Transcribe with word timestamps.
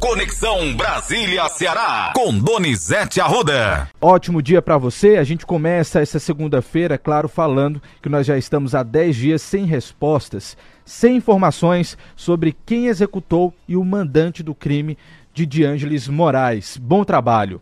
Conexão 0.00 0.74
Brasília-Ceará, 0.74 2.14
com 2.14 2.38
Donizete 2.38 3.20
Arruda. 3.20 3.86
Ótimo 4.00 4.40
dia 4.40 4.62
para 4.62 4.78
você. 4.78 5.18
A 5.18 5.24
gente 5.24 5.44
começa 5.44 6.00
essa 6.00 6.18
segunda-feira, 6.18 6.96
claro, 6.96 7.28
falando 7.28 7.82
que 8.02 8.08
nós 8.08 8.26
já 8.26 8.38
estamos 8.38 8.74
há 8.74 8.82
10 8.82 9.14
dias 9.14 9.42
sem 9.42 9.66
respostas, 9.66 10.56
sem 10.86 11.16
informações 11.16 11.98
sobre 12.16 12.56
quem 12.64 12.86
executou 12.86 13.54
e 13.68 13.76
o 13.76 13.84
mandante 13.84 14.42
do 14.42 14.54
crime 14.54 14.96
de 15.34 15.44
Diângeles 15.44 16.08
Moraes. 16.08 16.78
Bom 16.78 17.04
trabalho. 17.04 17.60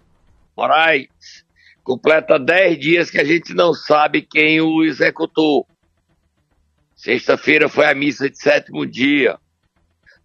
Moraes, 0.57 1.45
completa 1.83 2.39
10 2.39 2.79
dias 2.79 3.11
que 3.11 3.19
a 3.19 3.25
gente 3.25 3.53
não 3.53 3.75
sabe 3.75 4.23
quem 4.23 4.61
o 4.61 4.85
executou. 4.85 5.67
Sexta-feira 6.95 7.69
foi 7.69 7.87
a 7.87 7.95
missa 7.97 8.31
de 8.31 8.39
sétimo 8.39 8.87
dia, 8.87 9.37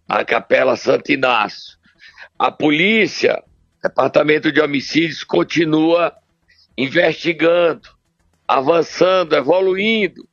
na 0.08 0.24
Capela 0.24 0.76
Santo 0.76 1.10
Inácio. 1.10 1.74
A 2.38 2.50
polícia, 2.50 3.42
Departamento 3.82 4.50
de 4.50 4.60
Homicídios, 4.60 5.22
continua 5.22 6.12
investigando, 6.76 7.88
avançando, 8.46 9.36
evoluindo, 9.36 10.28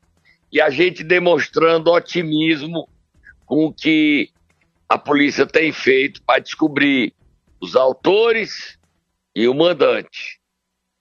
e 0.51 0.59
a 0.59 0.69
gente 0.69 1.03
demonstrando 1.03 1.91
otimismo 1.91 2.89
com 3.45 3.65
o 3.65 3.73
que 3.73 4.31
a 4.89 4.97
polícia 4.97 5.45
tem 5.45 5.71
feito 5.71 6.21
para 6.23 6.41
descobrir 6.41 7.13
os 7.61 7.75
autores 7.75 8.77
e 9.35 9.47
o 9.47 9.53
mandante. 9.53 10.41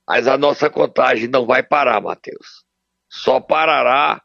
Mas 0.06 0.28
a 0.28 0.36
nossa 0.36 0.68
contagem 0.68 1.28
não 1.28 1.46
vai 1.46 1.62
parar, 1.62 2.00
Matheus. 2.00 2.64
Só 3.08 3.40
parará 3.40 4.22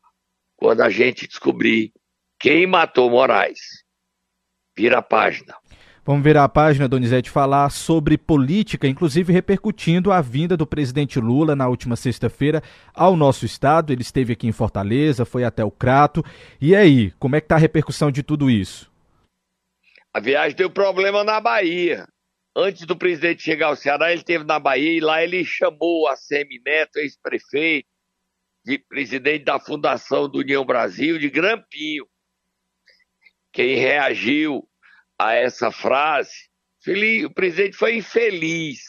quando 0.57 0.81
a 0.81 0.89
gente 0.89 1.27
descobrir 1.27 1.93
quem 2.39 2.67
matou 2.67 3.09
Moraes. 3.09 3.83
Vira 4.77 4.99
a 4.99 5.01
página. 5.01 5.55
Vamos 6.05 6.23
ver 6.23 6.37
a 6.37 6.47
página, 6.47 6.87
Donizete, 6.87 7.31
falar 7.31 7.67
sobre 7.71 8.15
política, 8.15 8.87
inclusive 8.87 9.33
repercutindo 9.33 10.11
a 10.11 10.21
vinda 10.21 10.55
do 10.55 10.67
presidente 10.67 11.19
Lula 11.19 11.55
na 11.55 11.67
última 11.67 11.95
sexta-feira 11.95 12.61
ao 12.93 13.15
nosso 13.15 13.43
estado. 13.43 13.91
Ele 13.91 14.03
esteve 14.03 14.33
aqui 14.33 14.45
em 14.45 14.51
Fortaleza, 14.51 15.25
foi 15.25 15.43
até 15.43 15.65
o 15.65 15.71
Crato. 15.71 16.23
E 16.61 16.75
aí, 16.75 17.09
como 17.17 17.35
é 17.35 17.41
que 17.41 17.45
está 17.45 17.55
a 17.55 17.57
repercussão 17.57 18.11
de 18.11 18.21
tudo 18.21 18.51
isso? 18.51 18.91
A 20.13 20.19
viagem 20.19 20.55
deu 20.55 20.69
problema 20.69 21.23
na 21.23 21.41
Bahia. 21.41 22.07
Antes 22.55 22.85
do 22.85 22.95
presidente 22.95 23.41
chegar 23.41 23.67
ao 23.67 23.75
Ceará, 23.75 24.11
ele 24.11 24.19
esteve 24.19 24.43
na 24.43 24.59
Bahia 24.59 24.91
e 24.91 24.99
lá 24.99 25.23
ele 25.23 25.43
chamou 25.43 26.07
a 26.07 26.15
Semineto, 26.15 26.99
ex-prefeito, 26.99 27.89
de 28.63 28.77
presidente 28.77 29.43
da 29.43 29.59
Fundação 29.59 30.29
do 30.29 30.37
União 30.37 30.63
Brasil, 30.63 31.17
de 31.17 31.31
Grampinho. 31.31 32.05
Quem 33.51 33.75
reagiu 33.75 34.69
a 35.19 35.33
essa 35.33 35.71
frase, 35.71 36.49
o 37.25 37.33
presidente 37.33 37.75
foi 37.75 37.97
infeliz. 37.97 38.79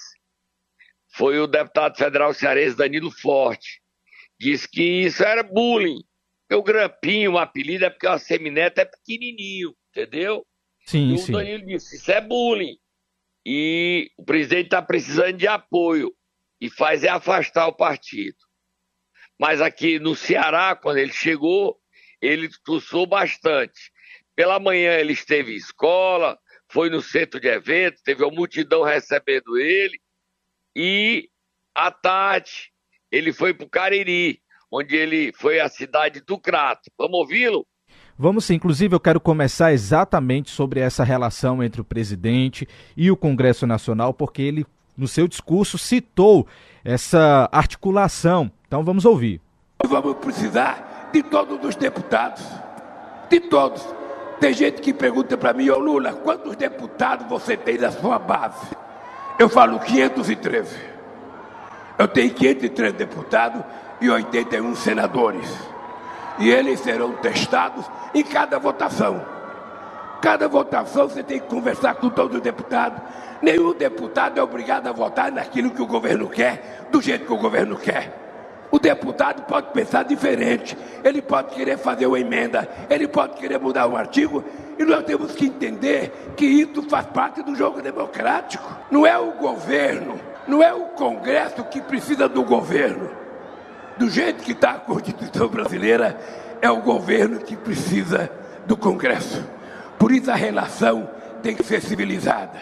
Foi 1.14 1.38
o 1.38 1.46
deputado 1.46 1.96
federal 1.96 2.34
cearense 2.34 2.76
Danilo 2.76 3.10
Forte. 3.10 3.80
Disse 4.38 4.68
que 4.68 4.82
isso 4.82 5.22
era 5.22 5.42
bullying. 5.42 6.02
o 6.52 6.62
Grampinho, 6.62 7.32
o 7.32 7.38
apelido, 7.38 7.86
é 7.86 7.90
porque 7.90 8.06
o 8.06 8.18
Semineto 8.18 8.80
é 8.80 8.84
pequenininho, 8.84 9.74
entendeu? 9.90 10.46
Sim, 10.86 11.14
e 11.14 11.18
sim. 11.18 11.32
o 11.32 11.38
Danilo 11.38 11.64
disse, 11.64 11.96
isso 11.96 12.12
é 12.12 12.20
bullying. 12.20 12.76
E 13.44 14.10
o 14.18 14.24
presidente 14.24 14.66
está 14.66 14.82
precisando 14.82 15.38
de 15.38 15.46
apoio. 15.46 16.14
E 16.60 16.70
faz 16.70 17.04
é 17.04 17.08
afastar 17.08 17.66
o 17.66 17.76
partido. 17.76 18.36
Mas 19.38 19.60
aqui 19.60 19.98
no 19.98 20.16
Ceará, 20.16 20.74
quando 20.74 20.98
ele 20.98 21.12
chegou, 21.12 21.78
ele 22.20 22.48
discursou 22.48 23.06
bastante. 23.06 23.92
Pela 24.36 24.60
manhã 24.60 24.92
ele 24.92 25.14
esteve 25.14 25.54
em 25.54 25.56
escola, 25.56 26.38
foi 26.68 26.90
no 26.90 27.00
centro 27.00 27.40
de 27.40 27.48
eventos, 27.48 28.02
teve 28.02 28.22
uma 28.22 28.30
multidão 28.30 28.82
recebendo 28.82 29.56
ele. 29.56 29.98
E 30.76 31.30
à 31.74 31.90
tarde 31.90 32.70
ele 33.10 33.32
foi 33.32 33.54
para 33.54 33.66
o 33.66 33.70
Cariri, 33.70 34.40
onde 34.70 34.94
ele 34.94 35.32
foi 35.32 35.58
à 35.58 35.70
cidade 35.70 36.20
do 36.20 36.38
Crato. 36.38 36.90
Vamos 36.98 37.18
ouvi-lo? 37.18 37.66
Vamos 38.18 38.44
sim, 38.44 38.54
inclusive 38.54 38.94
eu 38.94 39.00
quero 39.00 39.20
começar 39.20 39.72
exatamente 39.72 40.50
sobre 40.50 40.80
essa 40.80 41.02
relação 41.02 41.62
entre 41.62 41.80
o 41.80 41.84
presidente 41.84 42.68
e 42.96 43.10
o 43.10 43.16
Congresso 43.16 43.66
Nacional, 43.66 44.12
porque 44.12 44.42
ele, 44.42 44.66
no 44.96 45.08
seu 45.08 45.26
discurso, 45.26 45.78
citou 45.78 46.46
essa 46.84 47.48
articulação. 47.50 48.50
Então 48.66 48.84
vamos 48.84 49.04
ouvir. 49.04 49.40
Vamos 49.86 50.16
precisar 50.16 51.10
de 51.12 51.22
todos 51.22 51.62
os 51.64 51.76
deputados, 51.76 52.42
de 53.30 53.40
todos. 53.40 54.05
Tem 54.40 54.52
gente 54.52 54.82
que 54.82 54.92
pergunta 54.92 55.36
para 55.36 55.52
mim, 55.52 55.70
ô 55.70 55.78
Lula, 55.78 56.12
quantos 56.12 56.56
deputados 56.56 57.26
você 57.26 57.56
tem 57.56 57.78
na 57.78 57.90
sua 57.90 58.18
base? 58.18 58.66
Eu 59.38 59.48
falo 59.48 59.78
513. 59.80 60.76
Eu 61.98 62.08
tenho 62.08 62.32
503 62.34 62.92
deputados 62.92 63.62
e 64.00 64.10
81 64.10 64.74
senadores. 64.74 65.50
E 66.38 66.50
eles 66.50 66.80
serão 66.80 67.12
testados 67.12 67.86
em 68.14 68.22
cada 68.22 68.58
votação. 68.58 69.24
Cada 70.20 70.48
votação 70.48 71.08
você 71.08 71.22
tem 71.22 71.40
que 71.40 71.46
conversar 71.46 71.94
com 71.94 72.10
todos 72.10 72.36
os 72.36 72.42
deputados. 72.42 73.00
Nenhum 73.40 73.72
deputado 73.74 74.38
é 74.38 74.42
obrigado 74.42 74.86
a 74.86 74.92
votar 74.92 75.32
naquilo 75.32 75.70
que 75.70 75.80
o 75.80 75.86
governo 75.86 76.28
quer, 76.28 76.86
do 76.90 77.00
jeito 77.00 77.26
que 77.26 77.32
o 77.32 77.38
governo 77.38 77.76
quer. 77.76 78.25
O 78.70 78.78
deputado 78.78 79.42
pode 79.42 79.72
pensar 79.72 80.02
diferente, 80.02 80.76
ele 81.04 81.22
pode 81.22 81.54
querer 81.54 81.78
fazer 81.78 82.06
uma 82.06 82.18
emenda, 82.18 82.68
ele 82.90 83.06
pode 83.06 83.34
querer 83.34 83.58
mudar 83.58 83.86
um 83.86 83.96
artigo, 83.96 84.44
e 84.78 84.84
nós 84.84 85.04
temos 85.04 85.32
que 85.32 85.46
entender 85.46 86.34
que 86.36 86.44
isso 86.44 86.82
faz 86.88 87.06
parte 87.06 87.42
do 87.42 87.54
jogo 87.54 87.80
democrático. 87.80 88.64
Não 88.90 89.06
é 89.06 89.16
o 89.16 89.32
governo, 89.32 90.20
não 90.46 90.62
é 90.62 90.74
o 90.74 90.86
Congresso 90.90 91.64
que 91.64 91.80
precisa 91.80 92.28
do 92.28 92.42
governo. 92.42 93.10
Do 93.96 94.10
jeito 94.10 94.42
que 94.42 94.52
está 94.52 94.72
a 94.72 94.80
Constituição 94.80 95.48
brasileira, 95.48 96.18
é 96.60 96.70
o 96.70 96.82
governo 96.82 97.38
que 97.38 97.56
precisa 97.56 98.30
do 98.66 98.76
Congresso. 98.76 99.42
Por 99.98 100.12
isso 100.12 100.30
a 100.30 100.34
relação 100.34 101.08
tem 101.42 101.54
que 101.54 101.64
ser 101.64 101.80
civilizada. 101.80 102.60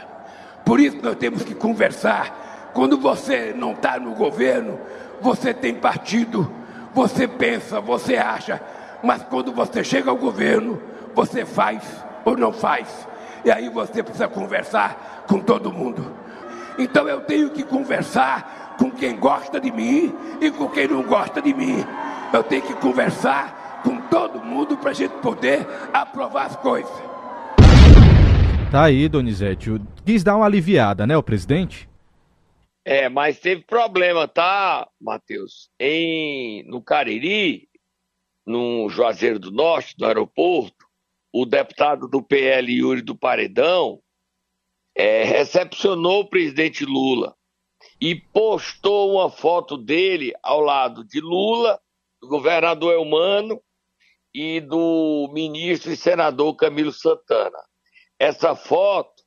Por 0.64 0.78
isso 0.78 0.98
nós 1.02 1.16
temos 1.16 1.42
que 1.42 1.54
conversar. 1.54 2.70
Quando 2.72 2.98
você 2.98 3.52
não 3.56 3.72
está 3.72 3.98
no 3.98 4.12
governo, 4.14 4.78
você 5.24 5.54
tem 5.54 5.74
partido, 5.74 6.52
você 6.92 7.26
pensa, 7.26 7.80
você 7.80 8.14
acha, 8.14 8.60
mas 9.02 9.22
quando 9.22 9.52
você 9.52 9.82
chega 9.82 10.10
ao 10.10 10.18
governo, 10.18 10.78
você 11.14 11.46
faz 11.46 11.82
ou 12.26 12.36
não 12.36 12.52
faz. 12.52 13.08
E 13.42 13.50
aí 13.50 13.70
você 13.70 14.02
precisa 14.02 14.28
conversar 14.28 15.24
com 15.26 15.40
todo 15.40 15.72
mundo. 15.72 16.12
Então 16.78 17.08
eu 17.08 17.22
tenho 17.22 17.48
que 17.48 17.62
conversar 17.62 18.74
com 18.78 18.90
quem 18.90 19.16
gosta 19.16 19.58
de 19.58 19.72
mim 19.72 20.14
e 20.42 20.50
com 20.50 20.68
quem 20.68 20.88
não 20.88 21.02
gosta 21.02 21.40
de 21.40 21.54
mim. 21.54 21.82
Eu 22.30 22.42
tenho 22.42 22.60
que 22.60 22.74
conversar 22.74 23.80
com 23.82 23.96
todo 24.02 24.44
mundo 24.44 24.76
para 24.76 24.90
a 24.90 24.94
gente 24.94 25.14
poder 25.22 25.66
aprovar 25.90 26.46
as 26.48 26.56
coisas. 26.56 26.92
Tá 28.70 28.82
aí, 28.82 29.08
Donizete. 29.08 29.80
Quis 30.04 30.22
dar 30.22 30.36
uma 30.36 30.44
aliviada, 30.44 31.06
né, 31.06 31.16
o 31.16 31.22
presidente? 31.22 31.88
É, 32.84 33.08
mas 33.08 33.40
teve 33.40 33.62
problema, 33.64 34.28
tá, 34.28 34.86
Matheus? 35.00 35.70
Em, 35.80 36.62
no 36.64 36.82
Cariri, 36.82 37.68
no 38.46 38.88
Juazeiro 38.90 39.38
do 39.38 39.50
Norte, 39.50 39.94
no 39.98 40.06
aeroporto, 40.06 40.86
o 41.32 41.46
deputado 41.46 42.06
do 42.06 42.22
PL, 42.22 42.70
Yuri 42.70 43.00
do 43.00 43.16
Paredão, 43.16 44.00
é, 44.94 45.24
recepcionou 45.24 46.20
o 46.20 46.28
presidente 46.28 46.84
Lula 46.84 47.34
e 48.00 48.14
postou 48.14 49.14
uma 49.14 49.30
foto 49.30 49.76
dele 49.78 50.32
ao 50.42 50.60
lado 50.60 51.04
de 51.04 51.20
Lula, 51.20 51.80
do 52.20 52.28
governador 52.28 52.92
Elmano 52.92 53.60
e 54.32 54.60
do 54.60 55.30
ministro 55.32 55.90
e 55.90 55.96
senador 55.96 56.54
Camilo 56.56 56.92
Santana. 56.92 57.58
Essa 58.18 58.54
foto 58.54 59.22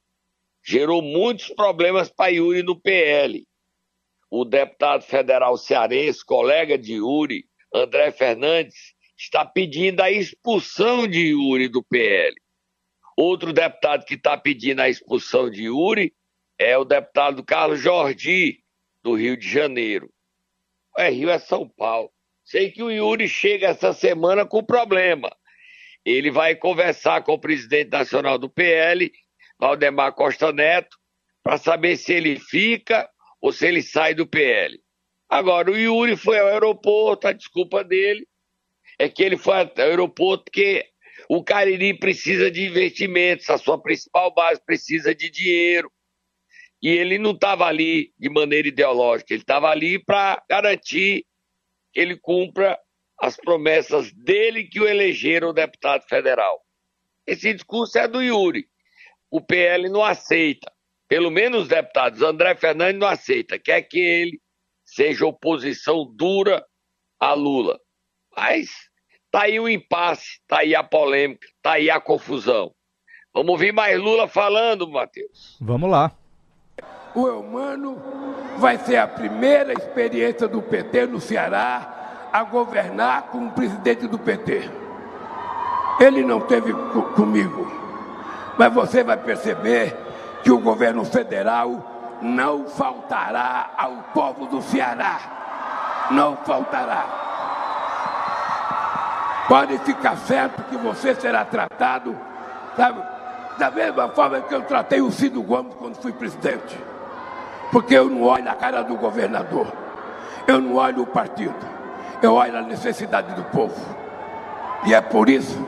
gerou 0.64 1.02
muitos 1.02 1.48
problemas 1.50 2.10
para 2.10 2.32
Yuri 2.32 2.62
no 2.62 2.80
PL. 2.80 3.47
O 4.30 4.44
deputado 4.44 5.04
federal 5.04 5.58
cearense, 5.58 6.26
colega 6.26 6.78
de 6.78 6.96
Yuri, 6.96 7.46
André 7.74 8.12
Fernandes, 8.12 8.94
está 9.18 9.46
pedindo 9.46 10.02
a 10.02 10.12
expulsão 10.12 11.08
de 11.08 11.30
Yuri 11.30 11.68
do 11.68 11.84
PL. 11.84 12.36
Outro 13.18 13.52
deputado 13.52 14.06
que 14.06 14.14
está 14.14 14.38
pedindo 14.38 14.82
a 14.82 14.90
expulsão 14.90 15.50
de 15.50 15.64
Yuri 15.64 16.14
é 16.60 16.78
o 16.78 16.86
deputado 16.86 17.44
Carlos 17.44 17.80
Jordi, 17.80 18.64
do 19.02 19.16
Rio 19.16 19.38
de 19.38 19.50
Janeiro. 19.50 20.12
É, 20.98 21.10
Rio 21.10 21.30
é 21.30 21.40
São 21.40 21.68
Paulo. 21.68 22.12
Sei 22.44 22.72
que 22.72 22.84
o 22.84 22.92
Yuri 22.92 23.28
chega 23.28 23.68
essa 23.68 23.94
semana 23.94 24.46
com 24.46 24.64
problema. 24.64 25.30
Ele 26.06 26.32
vai 26.32 26.56
conversar 26.56 27.24
com 27.24 27.34
o 27.34 27.40
presidente 27.40 27.90
nacional 27.92 28.38
do 28.38 28.50
PL, 28.50 29.12
Valdemar 29.60 30.14
Costa 30.14 30.52
Neto, 30.52 30.98
para 31.44 31.58
saber 31.58 31.98
se 31.98 32.14
ele 32.14 32.40
fica 32.40 33.10
ou 33.42 33.52
se 33.52 33.68
ele 33.68 33.82
sai 33.82 34.14
do 34.14 34.28
PL. 34.28 34.80
Agora, 35.30 35.72
o 35.72 35.78
Yuri 35.78 36.16
foi 36.16 36.40
ao 36.40 36.48
aeroporto, 36.48 37.28
a 37.28 37.34
desculpa 37.34 37.84
dele 37.84 38.28
é 39.00 39.08
que 39.10 39.22
ele 39.22 39.38
foi 39.38 39.56
ao 39.56 39.72
aeroporto 39.78 40.46
porque 40.46 40.86
O 41.30 41.44
Cariri 41.44 41.98
precisa 41.98 42.50
de 42.50 42.66
investimentos, 42.66 43.50
a 43.50 43.58
sua 43.58 43.82
principal 43.82 44.34
base 44.34 44.62
precisa 44.66 45.14
de 45.14 45.30
dinheiro. 45.30 45.92
E 46.82 46.90
ele 46.90 47.18
não 47.18 47.32
estava 47.32 47.66
ali 47.66 48.14
de 48.18 48.30
maneira 48.30 48.68
ideológica, 48.68 49.34
ele 49.34 49.42
estava 49.42 49.68
ali 49.70 49.98
para 50.00 50.42
garantir 50.50 51.26
que 51.92 52.00
ele 52.00 52.18
cumpra 52.18 52.80
as 53.20 53.36
promessas 53.36 54.12
dele 54.14 54.64
que 54.64 54.80
o 54.80 54.88
elegeram 54.88 55.54
deputado 55.54 56.04
federal. 56.08 56.64
Esse 57.26 57.54
discurso 57.54 57.98
é 57.98 58.08
do 58.08 58.22
Yuri. 58.22 58.70
O 59.30 59.42
PL 59.42 59.90
não 59.90 60.04
aceita. 60.04 60.72
Pelo 61.08 61.32
menos 61.32 61.64
os 61.64 61.68
deputados. 61.68 62.22
André 62.22 62.56
Fernandes 62.56 63.00
não 63.00 63.08
aceita. 63.08 63.58
Quer 63.58 63.82
que 63.84 64.00
ele 64.00 64.42
seja 64.86 65.26
oposição 65.26 66.06
dura 66.16 66.66
a 67.20 67.34
Lula. 67.34 67.80
Mas 68.36 68.70
tá 69.32 69.44
aí 69.44 69.60
o 69.60 69.70
impasse, 69.70 70.40
tá 70.48 70.60
aí 70.60 70.76
a 70.76 70.84
polêmica, 70.84 71.48
tá 71.62 71.74
aí 71.74 71.90
a 71.90 72.00
confusão. 72.00 72.72
Vamos 73.34 73.52
ouvir 73.52 73.72
mais 73.72 74.00
Lula 74.00 74.28
falando, 74.28 74.90
Matheus. 74.90 75.58
Vamos 75.62 75.90
lá. 75.90 76.12
O 77.14 77.28
Eumano 77.28 78.02
vai 78.58 78.78
ser 78.78 78.98
a 78.98 79.08
primeira 79.08 79.74
experiência 79.74 80.48
do 80.48 80.62
PT 80.62 81.08
no 81.08 81.20
Ceará 81.20 82.30
a 82.32 82.44
governar 82.44 83.24
como 83.30 83.52
presidente 83.52 84.08
do 84.08 84.20
PT. 84.20 84.70
Ele 86.00 86.24
não 86.24 86.42
teve 86.42 86.72
comigo, 87.16 87.66
mas 88.58 88.72
você 88.74 89.04
vai 89.04 89.18
perceber 89.18 89.96
que 90.48 90.52
o 90.54 90.60
governo 90.60 91.04
federal 91.04 92.18
não 92.22 92.70
faltará 92.70 93.70
ao 93.78 93.98
povo 94.14 94.46
do 94.46 94.62
Ceará. 94.62 95.20
Não 96.10 96.38
faltará. 96.38 97.04
Pode 99.50 99.78
ficar 99.80 100.16
certo 100.16 100.64
que 100.70 100.78
você 100.78 101.14
será 101.16 101.44
tratado 101.44 102.18
sabe, 102.78 103.04
da 103.58 103.70
mesma 103.70 104.08
forma 104.08 104.40
que 104.40 104.56
eu 104.56 104.62
tratei 104.62 105.02
o 105.02 105.12
Ciro 105.12 105.44
Gomes 105.44 105.74
quando 105.78 105.98
fui 105.98 106.14
presidente. 106.14 106.80
Porque 107.70 107.96
eu 107.96 108.10
não 108.10 108.24
olho 108.24 108.50
a 108.50 108.56
cara 108.56 108.84
do 108.84 108.96
governador, 108.96 109.68
eu 110.48 110.62
não 110.62 110.76
olho 110.76 111.04
o 111.04 111.08
partido, 111.08 111.60
eu 112.22 112.36
olho 112.36 112.58
a 112.58 112.62
necessidade 112.62 113.34
do 113.34 113.44
povo. 113.50 113.76
E 114.86 114.94
é 114.94 115.02
por 115.02 115.28
isso 115.28 115.62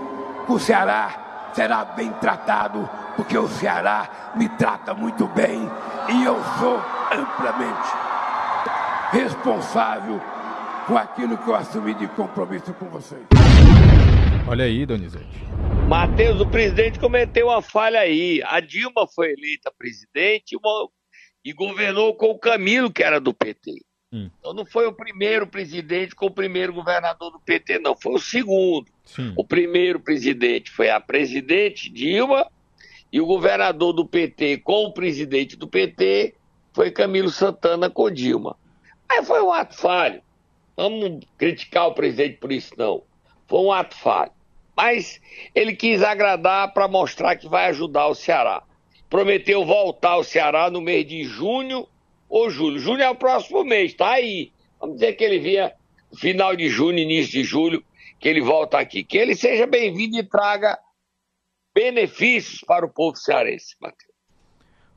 que 0.45 0.53
o 0.53 0.57
Ceará 0.57 1.28
será 1.53 1.85
bem 1.85 2.11
tratado, 2.13 2.89
porque 3.15 3.37
o 3.37 3.47
Ceará 3.47 4.33
me 4.35 4.47
trata 4.49 4.93
muito 4.93 5.27
bem 5.27 5.69
e 6.09 6.23
eu 6.23 6.41
sou 6.59 6.77
amplamente 7.11 7.89
responsável 9.11 10.21
com 10.85 10.97
aquilo 10.97 11.37
que 11.37 11.47
eu 11.47 11.55
assumi 11.55 11.93
de 11.93 12.07
compromisso 12.09 12.73
com 12.73 12.85
vocês. 12.89 13.21
Olha 14.47 14.65
aí, 14.65 14.85
Donizete. 14.85 15.27
Matheus, 15.87 16.39
o 16.39 16.47
presidente 16.47 16.99
cometeu 16.99 17.47
uma 17.47 17.61
falha 17.61 17.99
aí. 17.99 18.41
A 18.45 18.59
Dilma 18.59 19.07
foi 19.13 19.33
eleita 19.33 19.71
presidente 19.77 20.55
e 21.43 21.53
governou 21.53 22.15
com 22.15 22.27
o 22.27 22.39
Camilo, 22.39 22.91
que 22.91 23.03
era 23.03 23.19
do 23.19 23.33
PT. 23.33 23.83
Hum. 24.11 24.29
Então 24.39 24.53
não 24.53 24.65
foi 24.65 24.87
o 24.87 24.93
primeiro 24.93 25.45
presidente 25.45 26.15
com 26.15 26.27
o 26.27 26.31
primeiro 26.31 26.73
governador 26.73 27.31
do 27.31 27.39
PT, 27.39 27.79
não. 27.79 27.95
Foi 27.95 28.13
o 28.13 28.19
segundo. 28.19 28.87
Sim. 29.15 29.33
O 29.35 29.43
primeiro 29.43 29.99
presidente 29.99 30.69
foi 30.69 30.89
a 30.89 30.99
presidente 30.99 31.89
Dilma 31.89 32.47
e 33.11 33.19
o 33.19 33.25
governador 33.25 33.91
do 33.91 34.05
PT 34.05 34.57
com 34.57 34.85
o 34.85 34.93
presidente 34.93 35.55
do 35.55 35.67
PT 35.67 36.35
foi 36.73 36.91
Camilo 36.91 37.29
Santana 37.29 37.89
com 37.89 38.11
Dilma. 38.11 38.55
Aí 39.09 39.25
foi 39.25 39.41
um 39.41 39.51
ato 39.51 39.75
falho. 39.75 40.21
Vamos 40.77 41.25
criticar 41.37 41.87
o 41.87 41.93
presidente 41.93 42.37
por 42.37 42.51
isso, 42.51 42.73
não. 42.77 43.01
Foi 43.47 43.59
um 43.59 43.71
ato 43.71 43.95
falho. 43.95 44.31
Mas 44.77 45.19
ele 45.55 45.75
quis 45.75 46.03
agradar 46.03 46.71
para 46.71 46.87
mostrar 46.87 47.35
que 47.35 47.49
vai 47.49 47.65
ajudar 47.65 48.07
o 48.07 48.15
Ceará. 48.15 48.61
Prometeu 49.09 49.65
voltar 49.65 50.11
ao 50.11 50.23
Ceará 50.23 50.69
no 50.69 50.81
mês 50.81 51.05
de 51.07 51.23
junho 51.23 51.87
ou 52.29 52.49
julho. 52.51 52.77
Junho 52.77 53.01
é 53.01 53.09
o 53.09 53.15
próximo 53.15 53.63
mês, 53.63 53.95
tá 53.95 54.11
aí. 54.11 54.51
Vamos 54.79 54.97
dizer 54.97 55.13
que 55.13 55.23
ele 55.23 55.39
vinha 55.39 55.73
final 56.15 56.55
de 56.55 56.69
junho, 56.69 56.99
início 56.99 57.31
de 57.31 57.43
julho, 57.43 57.83
que 58.19 58.27
ele 58.27 58.41
volta 58.41 58.77
aqui. 58.77 59.03
Que 59.03 59.17
ele 59.17 59.35
seja 59.35 59.65
bem-vindo 59.65 60.17
e 60.17 60.23
traga 60.23 60.77
benefícios 61.73 62.61
para 62.61 62.85
o 62.85 62.89
povo 62.89 63.15
cearense, 63.15 63.75
Matheus. 63.81 64.09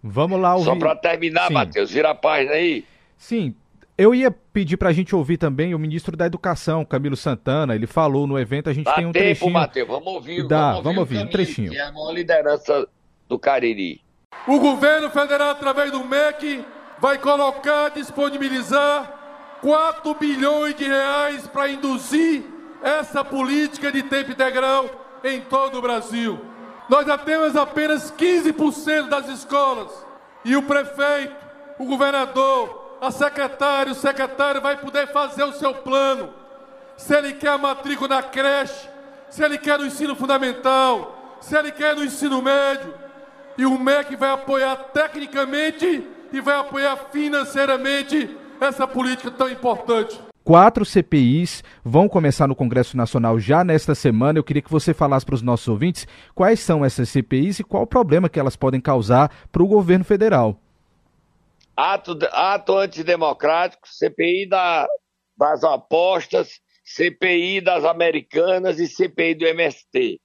Vamos 0.03 0.41
lá 0.41 0.55
ouvir. 0.55 0.65
Só 0.65 0.77
para 0.77 0.97
terminar, 0.97 1.51
Matheus, 1.51 1.91
vira 1.93 2.11
a 2.11 2.15
página 2.15 2.55
aí. 2.55 2.85
Sim, 3.17 3.55
eu 3.97 4.13
ia 4.13 4.33
pedir 4.33 4.77
para 4.77 4.89
a 4.89 4.93
gente 4.93 5.15
ouvir 5.15 5.37
também 5.37 5.75
o 5.75 5.79
ministro 5.79 6.17
da 6.17 6.27
Educação, 6.27 6.85
Camilo 6.85 7.17
Santana. 7.17 7.77
Ele 7.77 7.87
falou 7.87 8.27
no 8.27 8.37
evento, 8.37 8.69
a 8.69 8.73
gente 8.73 8.87
Dá 8.87 8.95
tem 8.95 9.07
um 9.07 9.13
tempo, 9.13 9.25
trechinho. 9.25 9.53
Matheus, 9.53 9.89
vamos 9.89 10.07
ouvir. 10.09 10.49
Dá, 10.49 10.73
vamos 10.73 10.77
ouvir, 10.77 10.83
vamos 10.83 10.99
ouvir 10.99 11.19
um 11.19 11.27
trechinho. 11.29 11.71
Que 11.71 11.79
é 11.79 11.83
a 11.83 11.93
maior 11.93 12.13
liderança 12.13 12.89
do 13.29 13.39
Cariri. 13.39 14.03
O 14.49 14.59
governo 14.59 15.09
federal, 15.11 15.51
através 15.51 15.93
do 15.93 16.03
MEC, 16.05 16.65
vai 16.99 17.19
colocar, 17.19 17.91
disponibilizar 17.91 19.59
4 19.61 20.15
bilhões 20.15 20.75
de 20.75 20.85
reais 20.85 21.47
para 21.47 21.69
induzir 21.69 22.43
essa 22.83 23.25
política 23.25 23.91
de 23.93 24.03
tempo 24.03 24.33
integral 24.33 24.87
em 25.25 25.41
todo 25.41 25.79
o 25.79 25.83
Brasil. 25.83 26.41
Nós 26.89 27.07
já 27.07 27.17
temos 27.17 27.57
apenas 27.57 28.13
15% 28.13 29.09
das 29.09 29.29
escolas. 29.29 29.91
E 30.45 30.57
o 30.57 30.63
prefeito, 30.63 31.35
o 31.79 31.87
governador, 31.87 32.99
a 33.01 33.11
secretária, 33.11 33.93
o 33.93 33.95
secretário 33.95 34.61
vai 34.61 34.77
poder 34.77 35.09
fazer 35.09 35.45
o 35.45 35.53
seu 35.53 35.75
plano. 35.75 36.33
Se 36.97 37.17
ele 37.17 37.33
quer 37.33 37.51
a 37.51 37.59
matrícula 37.59 38.17
na 38.17 38.23
creche, 38.23 38.89
se 39.31 39.43
ele 39.43 39.59
quer 39.59 39.79
no 39.79 39.87
ensino 39.87 40.15
fundamental, 40.15 41.37
se 41.41 41.57
ele 41.57 41.73
quer 41.73 41.97
no 41.97 42.05
ensino 42.05 42.43
médio. 42.43 42.95
E 43.57 43.65
o 43.65 43.79
MEC 43.79 44.17
vai 44.17 44.31
apoiar 44.31 44.77
tecnicamente 44.93 46.07
e 46.33 46.41
vai 46.41 46.57
apoiar 46.57 46.97
financeiramente 47.13 48.37
essa 48.61 48.87
política 48.87 49.31
tão 49.31 49.49
importante. 49.49 50.32
Quatro 50.45 50.85
CPIs 50.85 51.63
vão 51.85 52.09
começar 52.09 52.47
no 52.49 52.57
Congresso 52.57 52.97
Nacional 52.97 53.39
já 53.39 53.63
nesta 53.63 53.95
semana. 53.95 54.39
Eu 54.39 54.45
queria 54.45 54.63
que 54.63 54.71
você 54.71 54.93
falasse 54.93 55.25
para 55.25 55.35
os 55.35 55.43
nossos 55.43 55.69
ouvintes 55.69 56.07
quais 56.35 56.61
são 56.61 56.85
essas 56.85 57.09
CPIs 57.09 57.61
e 57.61 57.65
qual 57.65 57.85
o 57.85 57.87
problema 57.87 58.29
que 58.29 58.41
elas 58.41 58.57
podem 58.57 58.81
causar 58.81 59.31
para 59.51 59.63
o 59.63 59.67
governo 59.67 60.05
federal 60.05 60.59
ato, 61.77 62.19
ato 62.31 62.77
antidemocrático, 62.77 63.89
CPI 63.89 64.47
da, 64.49 64.87
das 65.37 65.65
apostas, 65.65 66.61
CPI 66.85 67.61
das 67.61 67.85
americanas 67.85 68.79
e 68.79 68.87
CPI 68.87 69.35
do 69.35 69.47
MST. 69.47 70.21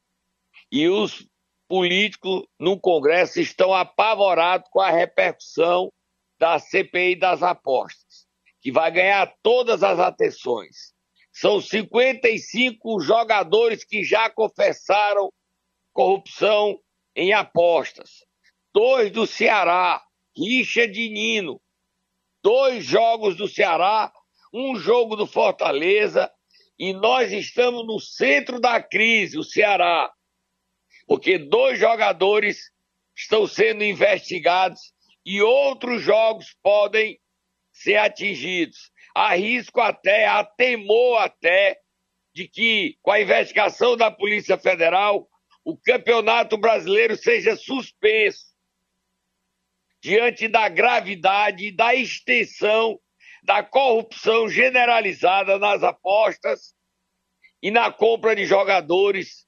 E 0.71 0.87
os 0.87 1.27
políticos 1.67 2.43
no 2.59 2.79
Congresso 2.79 3.39
estão 3.39 3.73
apavorados 3.73 4.69
com 4.71 4.79
a 4.79 4.89
repercussão 4.89 5.91
da 6.39 6.59
CPI 6.59 7.15
das 7.15 7.41
apostas, 7.41 8.06
que 8.67 8.71
vai 8.73 8.91
ganhar 8.91 9.33
todas 9.41 9.81
as 9.81 9.97
atenções. 9.97 10.93
São 11.31 11.61
55 11.61 12.99
jogadores 12.99 13.85
que 13.85 14.03
já 14.03 14.29
confessaram 14.29 15.31
corrupção 15.93 16.77
em 17.15 17.31
apostas. 17.31 18.25
Dois 18.73 19.09
do 19.09 19.25
Ceará, 19.25 20.03
rixa 20.37 20.85
de 20.85 21.07
Nino. 21.07 21.61
Dois 22.43 22.83
jogos 22.83 23.37
do 23.37 23.47
Ceará, 23.47 24.11
um 24.53 24.75
jogo 24.75 25.15
do 25.15 25.25
Fortaleza, 25.25 26.29
e 26.77 26.91
nós 26.91 27.31
estamos 27.31 27.87
no 27.87 28.01
centro 28.01 28.59
da 28.59 28.83
crise, 28.83 29.37
o 29.37 29.45
Ceará. 29.45 30.11
Porque 31.07 31.37
dois 31.37 31.79
jogadores 31.79 32.69
estão 33.15 33.47
sendo 33.47 33.85
investigados 33.85 34.81
e 35.25 35.41
outros 35.41 36.01
jogos 36.01 36.53
podem 36.61 37.17
ser 37.81 37.97
atingidos. 37.97 38.91
Arrisco 39.15 39.81
até, 39.81 40.27
atemor 40.27 41.21
até, 41.21 41.79
de 42.33 42.47
que, 42.47 42.97
com 43.01 43.11
a 43.11 43.21
investigação 43.21 43.97
da 43.97 44.11
Polícia 44.11 44.57
Federal, 44.57 45.27
o 45.63 45.77
Campeonato 45.77 46.57
Brasileiro 46.57 47.15
seja 47.15 47.55
suspenso 47.55 48.45
diante 50.01 50.47
da 50.47 50.69
gravidade 50.69 51.67
e 51.67 51.71
da 51.71 51.95
extensão 51.95 52.99
da 53.43 53.63
corrupção 53.63 54.49
generalizada 54.49 55.57
nas 55.57 55.81
apostas 55.81 56.75
e 57.61 57.71
na 57.71 57.91
compra 57.91 58.35
de 58.35 58.45
jogadores 58.45 59.47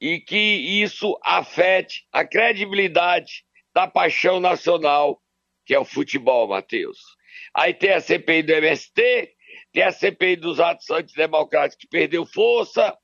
e 0.00 0.20
que 0.20 0.36
isso 0.36 1.18
afete 1.24 2.06
a 2.12 2.24
credibilidade 2.24 3.44
da 3.74 3.86
paixão 3.86 4.40
nacional, 4.40 5.20
que 5.66 5.74
é 5.74 5.78
o 5.78 5.84
futebol, 5.84 6.48
Matheus. 6.48 7.17
Aí 7.54 7.74
tem 7.74 7.92
a 7.92 8.00
CPI 8.00 8.42
do 8.42 8.52
MST, 8.52 9.34
tem 9.72 9.82
a 9.82 9.92
CPI 9.92 10.36
dos 10.36 10.60
atos 10.60 10.88
antidemocráticos 10.90 11.76
que 11.80 11.88
perdeu 11.88 12.26
força 12.26 12.96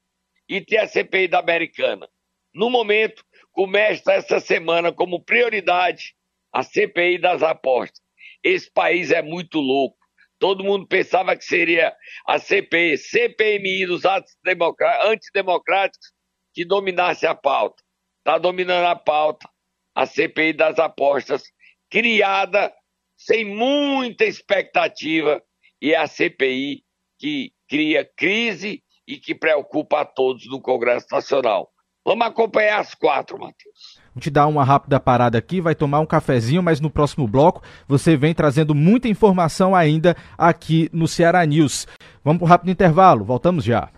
e 0.49 0.61
tem 0.61 0.79
a 0.79 0.87
CPI 0.87 1.29
da 1.29 1.39
Americana. 1.39 2.09
No 2.55 2.71
momento, 2.71 3.25
começa 3.53 4.13
essa 4.13 4.41
semana 4.41 4.93
como 4.93 5.25
prioridade 5.25 6.15
a 6.53 6.63
CPI 6.63 7.19
das 7.19 7.43
apostas. 7.43 8.01
Esse 8.43 8.71
país 8.71 9.11
é 9.11 9.23
muito 9.23 9.59
louco. 9.61 9.97
Todo 10.39 10.65
mundo 10.65 10.87
pensava 10.87 11.37
que 11.37 11.45
seria 11.45 11.95
a 12.27 12.39
CPI, 12.39 12.99
CPMI 12.99 13.87
dos 13.87 14.05
atos 14.05 14.33
antidemocráticos, 15.05 16.13
que 16.53 16.65
dominasse 16.65 17.27
a 17.27 17.35
pauta. 17.35 17.83
Está 18.19 18.39
dominando 18.39 18.87
a 18.87 18.97
pauta 18.97 19.49
a 19.95 20.07
CPI 20.07 20.53
das 20.53 20.79
apostas, 20.79 21.45
criada 21.89 22.73
sem 23.25 23.45
muita 23.45 24.25
expectativa, 24.25 25.43
e 25.81 25.93
é 25.93 25.97
a 25.97 26.07
CPI 26.07 26.83
que 27.19 27.53
cria 27.69 28.09
crise 28.17 28.83
e 29.07 29.17
que 29.17 29.35
preocupa 29.35 30.01
a 30.01 30.05
todos 30.05 30.47
no 30.47 30.61
Congresso 30.61 31.07
Nacional. 31.11 31.71
Vamos 32.05 32.27
acompanhar 32.27 32.81
as 32.81 32.95
quatro, 32.95 33.39
Matheus. 33.39 33.99
Vou 34.15 34.21
te 34.21 34.31
dar 34.31 34.47
uma 34.47 34.63
rápida 34.63 35.01
parada 35.01 35.39
aqui, 35.39 35.59
vai 35.59 35.75
tomar 35.75 36.01
um 36.01 36.07
cafezinho, 36.07 36.63
mas 36.63 36.81
no 36.81 36.91
próximo 36.91 37.27
bloco 37.27 37.63
você 37.89 38.15
vem 38.15 38.35
trazendo 38.35 38.75
muita 38.75 39.09
informação 39.09 39.75
ainda 39.75 40.15
aqui 40.37 40.91
no 40.93 41.09
Ceará 41.09 41.47
News. 41.47 41.87
Vamos 42.23 42.41
para 42.41 42.47
o 42.47 42.49
rápido 42.49 42.71
intervalo, 42.71 43.25
voltamos 43.25 43.65
já. 43.65 43.91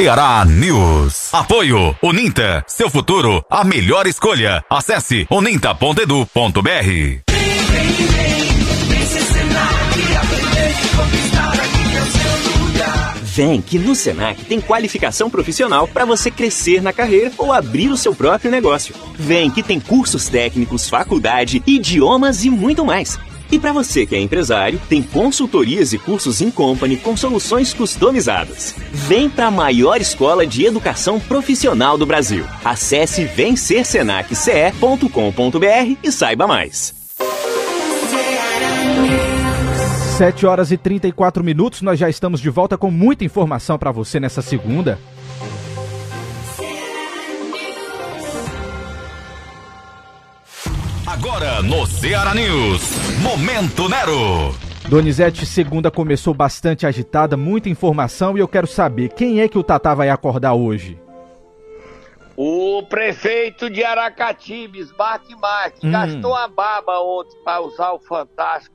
Ceará 0.00 0.46
News. 0.46 1.28
Apoio 1.30 1.94
Uninta, 2.02 2.64
seu 2.66 2.88
futuro, 2.88 3.44
a 3.50 3.62
melhor 3.62 4.06
escolha. 4.06 4.64
Acesse 4.70 5.26
uninta.edu.br. 5.30 6.30
Vem 13.22 13.60
que 13.60 13.78
no 13.78 13.94
Senac 13.94 14.42
tem 14.46 14.58
qualificação 14.58 15.28
profissional 15.28 15.86
para 15.86 16.06
você 16.06 16.30
crescer 16.30 16.80
na 16.80 16.94
carreira 16.94 17.32
ou 17.36 17.52
abrir 17.52 17.90
o 17.90 17.96
seu 17.96 18.14
próprio 18.14 18.50
negócio. 18.50 18.94
Vem 19.18 19.50
que 19.50 19.62
tem 19.62 19.78
cursos 19.78 20.30
técnicos, 20.30 20.88
faculdade, 20.88 21.62
idiomas 21.66 22.42
e 22.42 22.48
muito 22.48 22.86
mais. 22.86 23.18
E 23.52 23.58
para 23.58 23.72
você 23.72 24.06
que 24.06 24.14
é 24.14 24.20
empresário, 24.20 24.80
tem 24.88 25.02
consultorias 25.02 25.92
e 25.92 25.98
cursos 25.98 26.40
in 26.40 26.50
company 26.50 26.96
com 26.96 27.16
soluções 27.16 27.74
customizadas. 27.74 28.74
Vem 28.92 29.28
para 29.28 29.46
a 29.46 29.50
maior 29.50 30.00
escola 30.00 30.46
de 30.46 30.64
educação 30.64 31.18
profissional 31.18 31.98
do 31.98 32.06
Brasil. 32.06 32.44
Acesse 32.64 33.24
vencersenacce.com.br 33.24 35.96
e 36.02 36.12
saiba 36.12 36.46
mais. 36.46 37.00
7 40.20 40.46
horas 40.46 40.70
e 40.70 40.76
34 40.76 41.42
minutos, 41.42 41.80
nós 41.80 41.98
já 41.98 42.10
estamos 42.10 42.42
de 42.42 42.50
volta 42.50 42.76
com 42.76 42.90
muita 42.90 43.24
informação 43.24 43.78
para 43.78 43.90
você 43.90 44.20
nessa 44.20 44.42
segunda. 44.42 44.98
Agora 51.22 51.60
no 51.60 51.86
Ceará 51.86 52.34
News, 52.34 52.80
Momento 53.20 53.90
Nero. 53.90 54.54
Donizete, 54.88 55.44
segunda 55.44 55.90
começou 55.90 56.32
bastante 56.32 56.86
agitada, 56.86 57.36
muita 57.36 57.68
informação 57.68 58.38
e 58.38 58.40
eu 58.40 58.48
quero 58.48 58.66
saber 58.66 59.10
quem 59.10 59.42
é 59.42 59.46
que 59.46 59.58
o 59.58 59.62
Tatá 59.62 59.92
vai 59.92 60.08
acordar 60.08 60.54
hoje? 60.54 60.98
O 62.34 62.82
prefeito 62.84 63.68
de 63.68 63.84
Aracati, 63.84 64.66
Bismarck 64.66 65.28
Marques, 65.38 65.84
hum. 65.84 65.90
gastou 65.90 66.34
a 66.34 66.48
baba 66.48 66.98
ontem 67.00 67.36
para 67.44 67.60
usar 67.60 67.92
o 67.92 67.98
Fantástico 67.98 68.74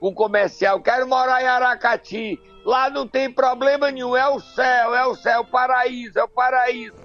com 0.00 0.12
comercial, 0.12 0.80
quero 0.80 1.06
morar 1.06 1.42
em 1.42 1.46
Aracati. 1.46 2.40
Lá 2.64 2.90
não 2.90 3.06
tem 3.06 3.30
problema 3.30 3.92
nenhum, 3.92 4.16
é 4.16 4.28
o 4.28 4.40
céu, 4.40 4.96
é 4.96 5.06
o 5.06 5.14
céu, 5.14 5.32
é 5.34 5.38
o 5.38 5.44
paraíso, 5.44 6.18
é 6.18 6.24
o 6.24 6.28
paraíso. 6.28 6.96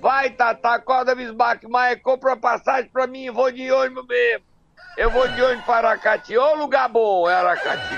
Vai, 0.00 0.30
Tata, 0.30 0.70
acorda 0.70 1.14
Bismarck, 1.14 1.64
mas 1.68 2.00
compra 2.02 2.36
passagem 2.36 2.90
pra 2.90 3.06
mim, 3.06 3.30
vou 3.30 3.50
de 3.50 3.70
ônibus 3.72 4.06
mesmo. 4.06 4.44
Eu 4.96 5.10
vou 5.10 5.26
de 5.28 5.42
ônibus 5.42 5.64
para 5.64 5.88
Aracati. 5.88 6.36
Ô 6.36 6.54
lugar 6.54 6.88
bom, 6.88 7.28
é 7.28 7.34
Aracati. 7.34 7.94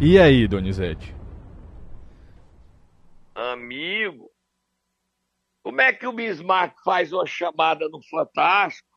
E 0.00 0.18
aí, 0.18 0.46
Donizete? 0.46 1.14
Amigo, 3.34 4.30
como 5.62 5.80
é 5.80 5.92
que 5.92 6.06
o 6.06 6.12
Bismarck 6.12 6.76
faz 6.84 7.12
uma 7.12 7.26
chamada 7.26 7.88
no 7.88 8.02
Fantástico 8.10 8.88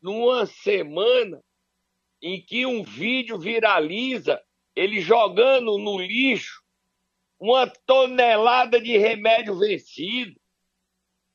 numa 0.00 0.46
semana 0.46 1.42
em 2.22 2.40
que 2.40 2.64
um 2.64 2.84
vídeo 2.84 3.38
viraliza 3.38 4.40
ele 4.74 5.00
jogando 5.00 5.76
no 5.76 6.00
lixo 6.00 6.62
uma 7.38 7.66
tonelada 7.66 8.80
de 8.80 8.96
remédio 8.96 9.58
vencido? 9.58 10.40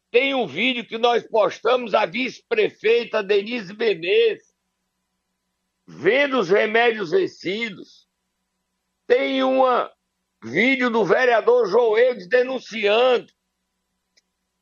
Tem 0.09 0.33
um 0.33 0.47
vídeo 0.47 0.87
que 0.87 0.97
nós 0.97 1.27
postamos 1.27 1.93
a 1.93 2.05
vice-prefeita 2.05 3.21
Denise 3.21 3.73
Menezes 3.73 4.55
vendo 5.85 6.39
os 6.39 6.49
remédios 6.49 7.11
vencidos. 7.11 8.07
Tem 9.05 9.43
um 9.43 9.63
vídeo 10.43 10.89
do 10.89 11.05
vereador 11.05 11.67
Joeldes 11.69 12.27
denunciando 12.27 13.31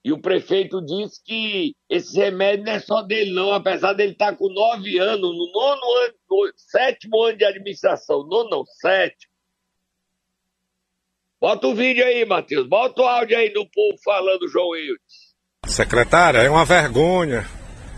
e 0.05 0.13
o 0.13 0.21
prefeito 0.21 0.85
disse 0.85 1.19
que 1.23 1.75
esse 1.89 2.15
remédio 2.15 2.63
não 2.63 2.73
é 2.73 2.79
só 2.79 3.01
dele, 3.01 3.33
não, 3.33 3.51
apesar 3.51 3.93
dele 3.93 4.11
estar 4.11 4.33
tá 4.33 4.37
com 4.37 4.53
nove 4.53 4.99
anos, 4.99 5.19
no 5.19 5.51
nono 5.51 5.81
ano, 6.03 6.13
no 6.29 6.53
sétimo 6.55 7.23
ano 7.23 7.35
de 7.35 7.43
administração, 7.43 8.21
nono 8.23 8.51
não, 8.51 8.65
sétimo. 8.67 9.33
Bota 11.41 11.65
o 11.65 11.73
vídeo 11.73 12.05
aí, 12.05 12.23
Matheus, 12.23 12.67
bota 12.67 13.01
o 13.01 13.05
áudio 13.05 13.35
aí 13.35 13.51
do 13.51 13.67
povo 13.67 13.97
falando, 14.03 14.47
João 14.47 14.75
Eudes. 14.75 15.33
Secretária, 15.65 16.37
é 16.37 16.49
uma 16.51 16.65
vergonha 16.65 17.43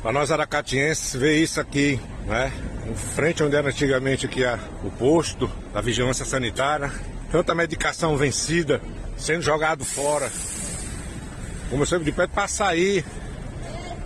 para 0.01 0.13
nós 0.13 0.31
aracatienses 0.31 1.13
ver 1.13 1.35
isso 1.35 1.59
aqui, 1.59 1.99
né? 2.25 2.53
Em 2.89 2.95
frente 2.95 3.43
onde 3.43 3.57
era 3.57 3.67
antigamente 3.67 4.25
aqui 4.25 4.45
a, 4.45 4.57
o 4.81 4.89
posto 4.91 5.45
da 5.73 5.81
vigilância 5.81 6.23
sanitária, 6.23 6.89
tanta 7.29 7.53
medicação 7.53 8.15
vencida 8.15 8.81
sendo 9.17 9.41
jogado 9.41 9.83
fora. 9.83 10.31
Começamos 11.69 12.05
de 12.05 12.11
perto 12.11 12.31
para 12.31 12.47
sair, 12.47 13.03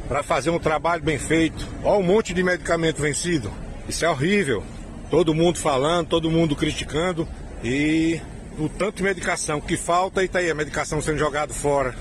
para 0.07 0.23
fazer 0.23 0.49
um 0.49 0.59
trabalho 0.59 1.03
bem 1.03 1.19
feito. 1.19 1.67
Olha 1.83 1.99
um 1.99 2.03
monte 2.03 2.33
de 2.33 2.43
medicamento 2.43 3.01
vencido. 3.01 3.51
Isso 3.87 4.03
é 4.03 4.09
horrível. 4.09 4.63
Todo 5.09 5.33
mundo 5.33 5.59
falando, 5.59 6.07
todo 6.07 6.31
mundo 6.31 6.55
criticando 6.55 7.27
e 7.63 8.19
o 8.57 8.67
tanto 8.67 8.97
de 8.97 9.03
medicação 9.03 9.61
que 9.61 9.77
falta 9.77 10.23
e 10.23 10.27
tá 10.27 10.39
aí 10.39 10.49
a 10.49 10.55
medicação 10.55 11.01
sendo 11.01 11.19
jogada 11.19 11.53
fora. 11.53 11.93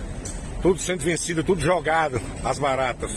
Tudo 0.62 0.79
sendo 0.79 1.00
vencido, 1.00 1.45
tudo 1.45 1.61
jogado, 1.61 2.21
as 2.45 2.59
baratas. 2.59 3.12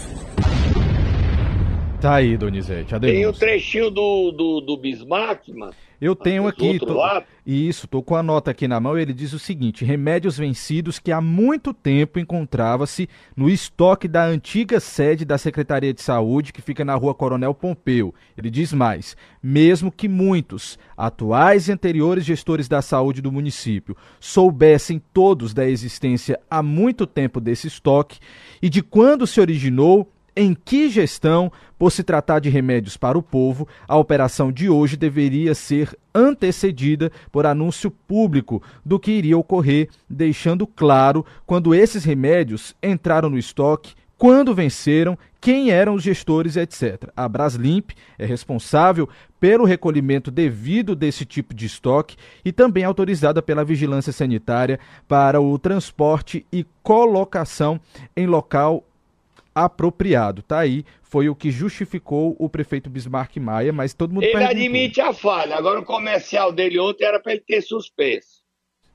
Tá 2.03 2.15
aí, 2.15 2.35
Donizete. 2.35 2.99
Tem 2.99 3.25
o 3.25 3.29
um 3.29 3.31
trechinho 3.31 3.89
do, 3.89 4.29
do, 4.33 4.59
do 4.59 4.75
Bismarck, 4.75 5.47
mano. 5.53 5.71
Eu 6.01 6.13
tenho 6.13 6.45
aqui. 6.49 6.77
Tô, 6.77 7.01
isso, 7.47 7.87
tô 7.87 8.03
com 8.03 8.13
a 8.13 8.21
nota 8.21 8.51
aqui 8.51 8.67
na 8.67 8.77
mão. 8.77 8.97
Ele 8.97 9.13
diz 9.13 9.31
o 9.31 9.39
seguinte: 9.39 9.85
remédios 9.85 10.37
vencidos 10.37 10.99
que 10.99 11.13
há 11.13 11.21
muito 11.21 11.73
tempo 11.73 12.19
encontrava-se 12.19 13.07
no 13.37 13.49
estoque 13.49 14.05
da 14.05 14.25
antiga 14.25 14.81
sede 14.81 15.23
da 15.23 15.37
Secretaria 15.37 15.93
de 15.93 16.01
Saúde, 16.01 16.51
que 16.51 16.61
fica 16.61 16.83
na 16.83 16.93
rua 16.93 17.15
Coronel 17.15 17.53
Pompeu. 17.53 18.13
Ele 18.37 18.49
diz 18.49 18.73
mais: 18.73 19.15
mesmo 19.41 19.89
que 19.89 20.09
muitos 20.09 20.77
atuais 20.97 21.69
e 21.69 21.71
anteriores 21.71 22.25
gestores 22.25 22.67
da 22.67 22.81
saúde 22.81 23.21
do 23.21 23.31
município 23.31 23.95
soubessem 24.19 25.01
todos 25.13 25.53
da 25.53 25.65
existência 25.65 26.37
há 26.51 26.61
muito 26.61 27.07
tempo 27.07 27.39
desse 27.39 27.67
estoque 27.67 28.19
e 28.61 28.69
de 28.69 28.83
quando 28.83 29.25
se 29.25 29.39
originou 29.39 30.11
em 30.35 30.53
que 30.53 30.89
gestão, 30.89 31.51
por 31.77 31.91
se 31.91 32.03
tratar 32.03 32.39
de 32.39 32.49
remédios 32.49 32.97
para 32.97 33.17
o 33.17 33.23
povo, 33.23 33.67
a 33.87 33.97
operação 33.97 34.51
de 34.51 34.69
hoje 34.69 34.97
deveria 34.97 35.53
ser 35.53 35.97
antecedida 36.13 37.11
por 37.31 37.45
anúncio 37.45 37.91
público 37.91 38.61
do 38.85 38.99
que 38.99 39.11
iria 39.11 39.37
ocorrer, 39.37 39.89
deixando 40.09 40.65
claro 40.65 41.25
quando 41.45 41.75
esses 41.75 42.03
remédios 42.03 42.75
entraram 42.81 43.29
no 43.29 43.37
estoque, 43.37 43.93
quando 44.17 44.55
venceram, 44.55 45.17
quem 45.41 45.71
eram 45.71 45.95
os 45.95 46.03
gestores, 46.03 46.55
etc. 46.55 47.09
A 47.15 47.27
Braslimp 47.27 47.91
é 48.17 48.25
responsável 48.25 49.09
pelo 49.37 49.65
recolhimento 49.65 50.31
devido 50.31 50.95
desse 50.95 51.25
tipo 51.25 51.53
de 51.53 51.65
estoque 51.65 52.15
e 52.45 52.53
também 52.53 52.85
autorizada 52.85 53.41
pela 53.41 53.65
Vigilância 53.65 54.13
Sanitária 54.13 54.79
para 55.05 55.41
o 55.41 55.59
transporte 55.59 56.45
e 56.49 56.65
colocação 56.81 57.81
em 58.15 58.25
local 58.25 58.85
apropriado. 59.53 60.41
Tá 60.41 60.59
aí, 60.59 60.85
foi 61.01 61.29
o 61.29 61.35
que 61.35 61.51
justificou 61.51 62.35
o 62.39 62.49
prefeito 62.49 62.89
Bismarck 62.89 63.37
Maia, 63.37 63.71
mas 63.71 63.93
todo 63.93 64.13
mundo 64.13 64.23
Ele 64.23 64.33
perguntou. 64.33 64.57
admite 64.57 65.01
a 65.01 65.13
falha. 65.13 65.55
Agora 65.55 65.79
o 65.79 65.85
comercial 65.85 66.51
dele 66.51 66.79
ontem 66.79 67.05
era 67.05 67.19
para 67.19 67.33
ele 67.33 67.43
ter 67.45 67.61
suspenso. 67.61 68.43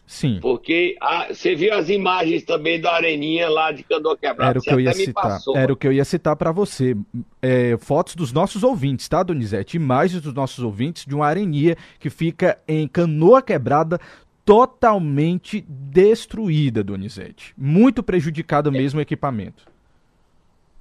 Sim. 0.09 0.38
Porque 0.41 0.97
a, 1.03 1.35
você 1.35 1.55
viu 1.55 1.75
as 1.75 1.91
imagens 1.91 2.43
também 2.43 2.81
da 2.81 2.95
areninha 2.95 3.47
lá 3.50 3.71
de 3.71 3.83
Candor 3.83 4.17
Quebrado. 4.17 4.50
Era 4.50 4.59
o 4.59 4.62
que 4.62 4.73
eu 4.73 4.81
ia 4.81 4.95
citar. 4.95 5.23
Passou, 5.23 5.55
era 5.55 5.71
o 5.71 5.77
que 5.77 5.87
eu 5.87 5.93
ia 5.93 6.05
citar 6.05 6.35
para 6.35 6.50
você. 6.50 6.97
É, 7.43 7.77
fotos 7.79 8.15
dos 8.15 8.33
nossos 8.33 8.62
ouvintes, 8.62 9.07
tá, 9.07 9.23
Donizete? 9.23 9.77
Imagens 9.77 10.23
dos 10.23 10.33
nossos 10.33 10.65
ouvintes 10.65 11.05
de 11.05 11.15
uma 11.15 11.27
areninha 11.27 11.77
que 12.00 12.09
fica 12.09 12.59
em 12.67 12.88
Canoa 12.88 13.43
Quebrada, 13.43 14.00
totalmente 14.47 15.62
destruída, 15.69 16.83
Donizete. 16.83 17.53
Muito 17.55 18.03
prejudicado 18.03 18.73
mesmo 18.73 19.00
o 19.00 19.03
equipamento. 19.03 19.65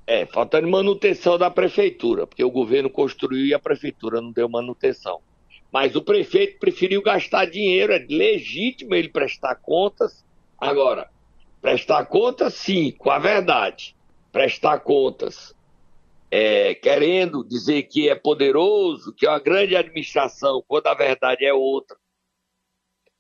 É, 0.08 0.26
faltando 0.26 0.70
manutenção 0.70 1.38
da 1.38 1.52
prefeitura, 1.52 2.26
porque 2.26 2.44
o 2.44 2.50
governo 2.50 2.90
construiu 2.90 3.46
e 3.46 3.54
a 3.54 3.60
prefeitura 3.60 4.22
não 4.22 4.32
deu 4.32 4.48
manutenção. 4.48 5.20
Mas 5.72 5.96
o 5.98 6.02
prefeito 6.02 6.60
preferiu 6.60 7.02
gastar 7.02 7.46
dinheiro, 7.46 7.92
é 7.92 8.06
legítimo 8.10 8.96
ele 8.96 9.10
prestar 9.10 9.56
contas. 9.56 10.26
Agora, 10.58 11.10
prestar 11.62 12.06
contas, 12.06 12.54
sim, 12.54 12.92
com 12.92 13.12
a 13.12 13.20
verdade. 13.20 13.94
Prestar 14.32 14.80
contas 14.80 15.54
é, 16.30 16.76
querendo 16.76 17.44
dizer 17.44 17.84
que 17.84 18.10
é 18.10 18.16
poderoso, 18.16 19.14
que 19.14 19.26
é 19.26 19.30
uma 19.30 19.40
grande 19.40 19.76
administração, 19.76 20.64
quando 20.68 20.88
a 20.88 20.94
verdade 20.94 21.46
é 21.46 21.54
outra. 21.54 21.98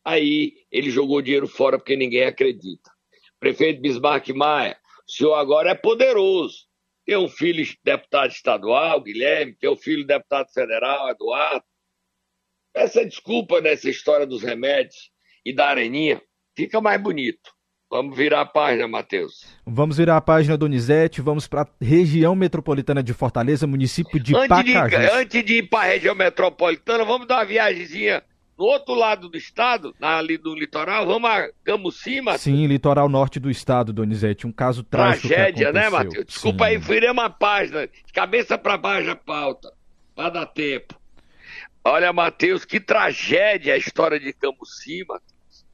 Aí 0.03 0.53
ele 0.71 0.89
jogou 0.89 1.21
dinheiro 1.21 1.47
fora 1.47 1.77
porque 1.77 1.95
ninguém 1.95 2.23
acredita. 2.23 2.91
Prefeito 3.39 3.81
Bismarck 3.81 4.29
Maia, 4.29 4.77
o 5.07 5.11
senhor 5.11 5.35
agora 5.35 5.71
é 5.71 5.75
poderoso. 5.75 6.66
Tem 7.07 7.15
um 7.15 7.29
filho 7.29 7.65
deputado 7.85 8.31
estadual, 8.31 8.99
Guilherme, 9.01 9.55
tem 9.55 9.69
um 9.69 9.77
filho 9.77 10.05
deputado 10.05 10.51
federal, 10.51 11.09
Eduardo. 11.09 11.63
Essa 12.75 13.05
desculpa 13.05 13.61
nessa 13.61 13.89
história 13.89 14.27
dos 14.27 14.43
remédios 14.43 15.09
e 15.45 15.55
da 15.55 15.67
areninha 15.69 16.21
fica 16.53 16.81
mais 16.81 17.01
bonito. 17.01 17.49
Vamos 17.89 18.17
virar 18.17 18.41
a 18.41 18.45
página, 18.45 18.85
Matheus. 18.89 19.45
Vamos 19.65 19.95
virar 19.95 20.17
a 20.17 20.21
página, 20.21 20.57
Donizete. 20.57 21.21
Vamos 21.21 21.47
para 21.47 21.61
a 21.61 21.67
região 21.79 22.35
metropolitana 22.35 23.01
de 23.01 23.13
Fortaleza, 23.13 23.65
município 23.65 24.19
de 24.19 24.35
antes 24.35 24.49
Pacajus. 24.49 24.99
De, 24.99 25.09
antes 25.11 25.45
de 25.45 25.53
ir 25.59 25.69
para 25.69 25.85
a 25.85 25.93
região 25.93 26.13
metropolitana, 26.13 27.05
vamos 27.05 27.25
dar 27.25 27.37
uma 27.37 27.45
viagemzinha 27.45 28.21
no 28.57 28.65
outro 28.65 28.95
lado 28.95 29.29
do 29.29 29.37
estado, 29.37 29.93
ali 30.01 30.37
do 30.37 30.55
litoral, 30.55 31.05
vamos 31.05 31.29
a 31.29 31.49
Camucima. 31.63 32.37
Sim, 32.37 32.65
litoral 32.65 33.07
norte 33.07 33.39
do 33.39 33.51
estado, 33.51 33.93
Donizete, 33.93 34.47
um 34.47 34.51
caso 34.51 34.83
trágico 34.83 35.27
Tragédia, 35.27 35.71
né, 35.71 35.89
Matheus? 35.89 36.25
Desculpa 36.25 36.65
Sim. 36.65 36.71
aí, 36.71 36.77
virei 36.77 37.09
a 37.09 37.29
página, 37.29 37.87
de 37.87 38.13
cabeça 38.13 38.57
para 38.57 38.77
baixo 38.77 39.11
a 39.11 39.15
pauta, 39.15 39.71
para 40.15 40.29
dar 40.29 40.45
tempo. 40.47 40.99
Olha, 41.83 42.11
Matheus, 42.11 42.65
que 42.65 42.79
tragédia 42.79 43.75
a 43.75 43.77
história 43.77 44.19
de 44.19 44.33
Camucima. 44.33 45.21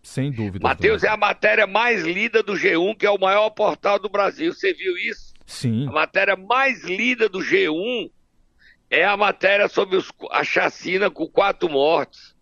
Sem 0.03 0.31
dúvida. 0.31 0.59
Matheus, 0.61 1.01
é 1.03 1.07
a 1.07 1.15
matéria 1.15 1.65
mais 1.65 2.03
lida 2.03 2.43
do 2.43 2.53
G1, 2.53 2.97
que 2.97 3.05
é 3.05 3.09
o 3.09 3.17
maior 3.17 3.49
portal 3.51 3.97
do 3.97 4.09
Brasil. 4.09 4.53
Você 4.53 4.73
viu 4.73 4.97
isso? 4.97 5.33
Sim. 5.45 5.87
A 5.87 5.91
matéria 5.91 6.35
mais 6.35 6.83
lida 6.83 7.29
do 7.29 7.39
G1 7.39 8.11
é 8.89 9.05
a 9.05 9.15
matéria 9.15 9.67
sobre 9.69 9.95
os, 9.95 10.11
a 10.29 10.43
chacina 10.43 11.09
com 11.09 11.25
quatro 11.25 11.69
mortes. 11.69 12.32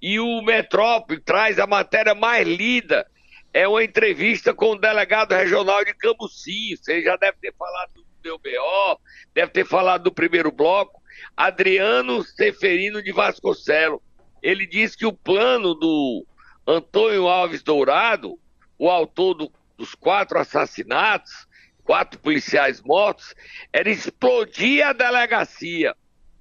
E 0.00 0.20
o 0.20 0.42
Metrópole 0.42 1.20
traz 1.20 1.58
a 1.58 1.66
matéria 1.66 2.14
mais 2.14 2.46
lida. 2.46 3.06
É 3.52 3.66
uma 3.66 3.82
entrevista 3.82 4.52
com 4.52 4.72
o 4.72 4.78
delegado 4.78 5.32
regional 5.32 5.84
de 5.84 5.94
Cambuci. 5.94 6.76
Você 6.76 7.02
já 7.02 7.16
deve 7.16 7.38
ter 7.40 7.54
falado 7.54 7.90
do 7.94 8.04
DBO, 8.22 9.00
deve 9.32 9.52
ter 9.52 9.64
falado 9.64 10.04
do 10.04 10.12
primeiro 10.12 10.52
bloco. 10.52 11.02
Adriano 11.36 12.22
Seferino 12.22 13.02
de 13.02 13.12
Vasconcelos. 13.12 14.00
Ele 14.42 14.66
diz 14.66 14.94
que 14.94 15.06
o 15.06 15.12
plano 15.12 15.74
do 15.74 16.26
Antônio 16.66 17.26
Alves 17.26 17.62
Dourado, 17.62 18.38
o 18.78 18.90
autor 18.90 19.34
do, 19.34 19.52
dos 19.76 19.94
quatro 19.94 20.38
assassinatos, 20.38 21.46
quatro 21.82 22.18
policiais 22.20 22.82
mortos, 22.82 23.34
era 23.72 23.88
explodir 23.88 24.86
a 24.86 24.92
delegacia 24.92 25.96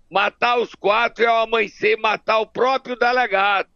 matar 0.10 0.58
os 0.58 0.74
quatro 0.76 1.24
e 1.24 1.28
ao 1.28 1.44
amanhecer 1.44 1.98
matar 1.98 2.40
o 2.40 2.48
próprio 2.48 2.96
delegado. 2.96 3.70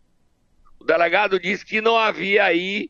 O 0.80 0.84
delegado 0.84 1.40
disse 1.40 1.66
que 1.66 1.82
não 1.82 1.98
havia 1.98 2.46
aí, 2.46 2.90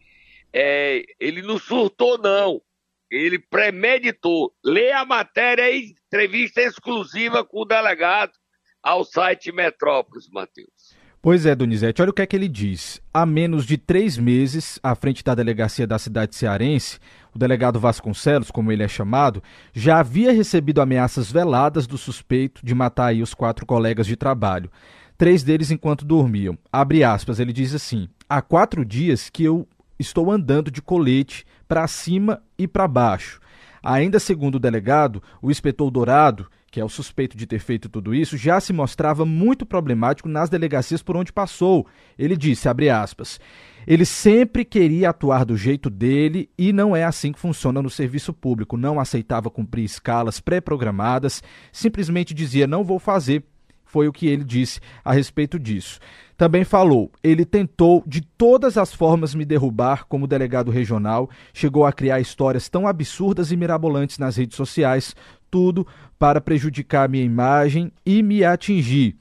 é, 0.53 1.03
ele 1.19 1.41
não 1.41 1.57
surtou 1.57 2.17
não, 2.17 2.61
ele 3.09 3.39
premeditou. 3.39 4.53
Lê 4.63 4.91
a 4.91 5.05
matéria 5.05 5.69
e 5.71 5.95
entrevista 6.05 6.61
exclusiva 6.61 7.43
com 7.43 7.61
o 7.61 7.65
delegado 7.65 8.33
ao 8.81 9.03
site 9.03 9.51
Metrópolis, 9.51 10.29
Matheus. 10.29 10.98
Pois 11.21 11.45
é, 11.45 11.53
Donizete, 11.53 12.01
olha 12.01 12.11
o 12.11 12.13
que 12.13 12.21
é 12.21 12.25
que 12.25 12.33
ele 12.33 12.47
diz. 12.47 13.01
Há 13.13 13.25
menos 13.25 13.65
de 13.65 13.77
três 13.77 14.17
meses, 14.17 14.79
à 14.81 14.95
frente 14.95 15.21
da 15.21 15.35
delegacia 15.35 15.85
da 15.85 15.99
cidade 15.99 16.33
cearense, 16.33 16.97
o 17.35 17.37
delegado 17.37 17.77
Vasconcelos, 17.77 18.49
como 18.49 18.71
ele 18.71 18.83
é 18.83 18.87
chamado, 18.87 19.43
já 19.73 19.99
havia 19.99 20.31
recebido 20.31 20.79
ameaças 20.79 21.29
veladas 21.29 21.85
do 21.85 21.97
suspeito 21.97 22.65
de 22.65 22.73
matar 22.73 23.07
aí 23.07 23.21
os 23.21 23.33
quatro 23.33 23.65
colegas 23.65 24.07
de 24.07 24.15
trabalho. 24.15 24.71
Três 25.17 25.43
deles 25.43 25.71
enquanto 25.71 26.05
dormiam. 26.05 26.57
Abre 26.71 27.03
aspas, 27.03 27.37
ele 27.37 27.51
diz 27.51 27.75
assim: 27.75 28.07
há 28.29 28.41
quatro 28.41 28.85
dias 28.85 29.29
que 29.29 29.43
eu 29.43 29.67
estou 29.99 30.31
andando 30.31 30.71
de 30.71 30.81
colete 30.81 31.45
para 31.67 31.85
cima 31.87 32.41
e 32.57 32.65
para 32.65 32.87
baixo. 32.87 33.41
Ainda 33.83 34.21
segundo 34.21 34.55
o 34.55 34.59
delegado, 34.59 35.21
o 35.41 35.51
inspetor 35.51 35.91
Dourado 35.91 36.47
que 36.69 36.79
é 36.79 36.85
o 36.85 36.89
suspeito 36.89 37.35
de 37.35 37.45
ter 37.45 37.59
feito 37.59 37.89
tudo 37.89 38.13
isso, 38.13 38.37
já 38.37 38.59
se 38.59 38.71
mostrava 38.71 39.25
muito 39.25 39.65
problemático 39.65 40.29
nas 40.29 40.49
delegacias 40.49 41.01
por 41.01 41.17
onde 41.17 41.33
passou. 41.33 41.87
Ele 42.17 42.37
disse, 42.37 42.69
abre 42.69 42.89
aspas, 42.89 43.39
ele 43.87 44.05
sempre 44.05 44.63
queria 44.63 45.09
atuar 45.09 45.45
do 45.45 45.57
jeito 45.57 45.89
dele 45.89 46.49
e 46.57 46.71
não 46.71 46.95
é 46.95 47.03
assim 47.03 47.31
que 47.31 47.39
funciona 47.39 47.81
no 47.81 47.89
serviço 47.89 48.33
público. 48.33 48.77
Não 48.77 48.99
aceitava 48.99 49.49
cumprir 49.49 49.83
escalas 49.83 50.39
pré-programadas, 50.39 51.41
simplesmente 51.71 52.33
dizia 52.33 52.67
não 52.67 52.83
vou 52.83 52.99
fazer. 52.99 53.43
Foi 53.89 54.07
o 54.07 54.13
que 54.13 54.27
ele 54.27 54.43
disse 54.43 54.79
a 55.03 55.11
respeito 55.11 55.57
disso. 55.57 55.99
Também 56.37 56.63
falou: 56.63 57.11
ele 57.23 57.43
tentou 57.43 58.03
de 58.05 58.21
todas 58.21 58.77
as 58.77 58.93
formas 58.93 59.33
me 59.33 59.43
derrubar 59.43 60.05
como 60.07 60.27
delegado 60.27 60.69
regional, 60.69 61.27
chegou 61.51 61.87
a 61.87 61.91
criar 61.91 62.19
histórias 62.19 62.69
tão 62.69 62.87
absurdas 62.87 63.51
e 63.51 63.57
mirabolantes 63.57 64.19
nas 64.19 64.37
redes 64.37 64.55
sociais, 64.55 65.15
tudo 65.49 65.87
para 66.19 66.39
prejudicar 66.39 67.09
minha 67.09 67.25
imagem 67.25 67.91
e 68.05 68.21
me 68.21 68.43
atingir. 68.43 69.17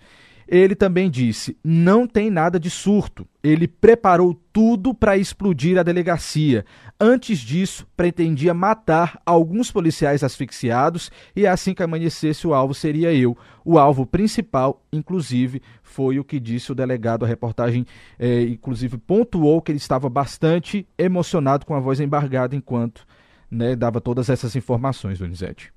Ele 0.51 0.75
também 0.75 1.11
disse: 1.11 1.59
não 1.63 2.07
tem 2.07 2.31
nada 2.31 2.59
de 2.59 2.71
surto. 2.71 3.29
Ele 3.43 3.69
preparou 3.69 4.35
tudo 4.51 4.95
para 4.95 5.19
explodir 5.19 5.79
a 5.79 5.83
delegacia. 5.83 6.65
Antes 6.99 7.39
disso, 7.39 7.87
pretendia 7.95 8.55
matar 8.55 9.21
alguns 9.27 9.71
policiais 9.71 10.25
asfixiados 10.25 11.11
e 11.37 11.47
assim 11.47 11.75
que 11.75 11.83
amanhecesse 11.83 12.47
o 12.47 12.55
alvo 12.55 12.73
seria 12.75 13.13
eu. 13.13 13.37
O 13.63 13.79
alvo 13.79 14.07
principal, 14.07 14.83
inclusive, 14.91 15.61
foi 15.83 16.19
o 16.19 16.25
que 16.25 16.41
disse 16.41 16.73
o 16.73 16.75
delegado. 16.75 17.27
A 17.27 17.29
reportagem, 17.29 17.85
é, 18.19 18.43
inclusive, 18.43 18.97
pontuou 18.97 19.61
que 19.61 19.71
ele 19.71 19.79
estava 19.79 20.09
bastante 20.09 20.89
emocionado 20.97 21.67
com 21.67 21.75
a 21.75 21.81
voz 21.81 22.01
embargada 22.01 22.57
enquanto 22.57 23.07
né, 23.51 23.77
dava 23.77 24.01
todas 24.01 24.31
essas 24.31 24.57
informações, 24.57 25.19
Donizete. 25.19 25.73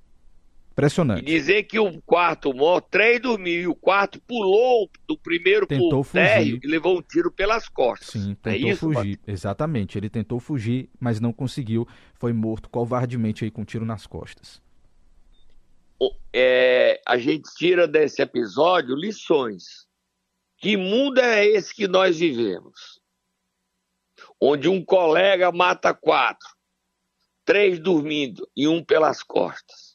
Impressionante. 0.71 1.21
E 1.21 1.25
dizer 1.25 1.63
que 1.63 1.77
o 1.77 2.01
quarto 2.01 2.53
morto, 2.53 2.87
três 2.89 3.21
dormiu 3.21 3.61
e 3.61 3.67
o 3.67 3.75
quarto 3.75 4.21
pulou 4.21 4.89
do 5.05 5.17
primeiro 5.17 5.67
tentou 5.67 6.03
térreo 6.05 6.59
e 6.63 6.67
levou 6.67 6.97
um 6.97 7.01
tiro 7.01 7.29
pelas 7.29 7.67
costas. 7.67 8.09
Sim, 8.09 8.31
é 8.31 8.35
tentou 8.35 8.69
é 8.69 8.71
isso, 8.71 8.93
fugir. 8.93 9.19
Exatamente. 9.27 9.97
Ele 9.97 10.09
tentou 10.09 10.39
fugir, 10.39 10.89
mas 10.97 11.19
não 11.19 11.33
conseguiu. 11.33 11.85
Foi 12.13 12.31
morto 12.31 12.69
covardemente 12.69 13.43
aí 13.43 13.51
com 13.51 13.61
um 13.61 13.65
tiro 13.65 13.85
nas 13.85 14.07
costas. 14.07 14.61
É, 16.33 17.01
a 17.05 17.17
gente 17.17 17.53
tira 17.55 17.85
desse 17.85 18.21
episódio 18.21 18.95
lições. 18.95 19.85
Que 20.57 20.77
mundo 20.77 21.19
é 21.19 21.45
esse 21.45 21.75
que 21.75 21.87
nós 21.87 22.17
vivemos? 22.17 23.01
Onde 24.39 24.69
um 24.69 24.83
colega 24.83 25.51
mata 25.51 25.93
quatro, 25.93 26.47
três 27.43 27.77
dormindo 27.77 28.47
e 28.55 28.67
um 28.67 28.83
pelas 28.83 29.21
costas 29.21 29.90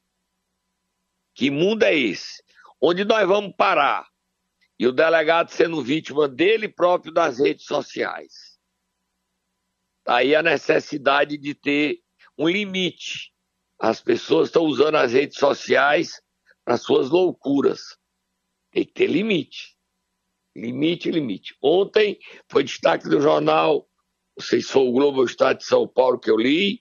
que 1.37 1.51
mundo 1.51 1.83
é 1.83 1.95
esse? 1.95 2.43
Onde 2.81 3.05
nós 3.05 3.29
vamos 3.29 3.55
parar? 3.55 4.09
E 4.79 4.87
o 4.87 4.93
delegado 4.93 5.51
sendo 5.51 5.83
vítima 5.83 6.27
dele 6.27 6.67
próprio 6.67 7.13
das 7.13 7.39
redes 7.39 7.67
sociais. 7.67 8.59
Tá 10.03 10.17
aí 10.17 10.35
a 10.35 10.43
necessidade 10.43 11.37
de 11.37 11.55
ter 11.55 12.01
um 12.39 12.49
limite. 12.49 13.33
As 13.79 14.01
pessoas 14.01 14.49
estão 14.49 14.63
usando 14.63 14.95
as 14.95 15.13
redes 15.13 15.39
sociais 15.39 16.23
para 16.65 16.79
suas 16.79 17.11
loucuras. 17.11 17.99
Tem 18.71 18.87
que 18.87 18.93
ter 18.93 19.07
limite. 19.07 19.77
Limite, 20.55 21.11
limite. 21.11 21.55
Ontem 21.63 22.19
foi 22.49 22.65
destaque 22.65 23.11
do 23.11 23.21
jornal, 23.21 23.87
não 24.35 24.45
sei 24.45 24.63
se 24.63 24.69
foi 24.69 24.89
o 24.89 24.93
Globo 24.93 25.19
ou 25.19 25.25
o 25.25 25.27
Estado 25.27 25.59
de 25.59 25.67
São 25.67 25.87
Paulo 25.87 26.19
que 26.19 26.31
eu 26.31 26.37
li, 26.39 26.81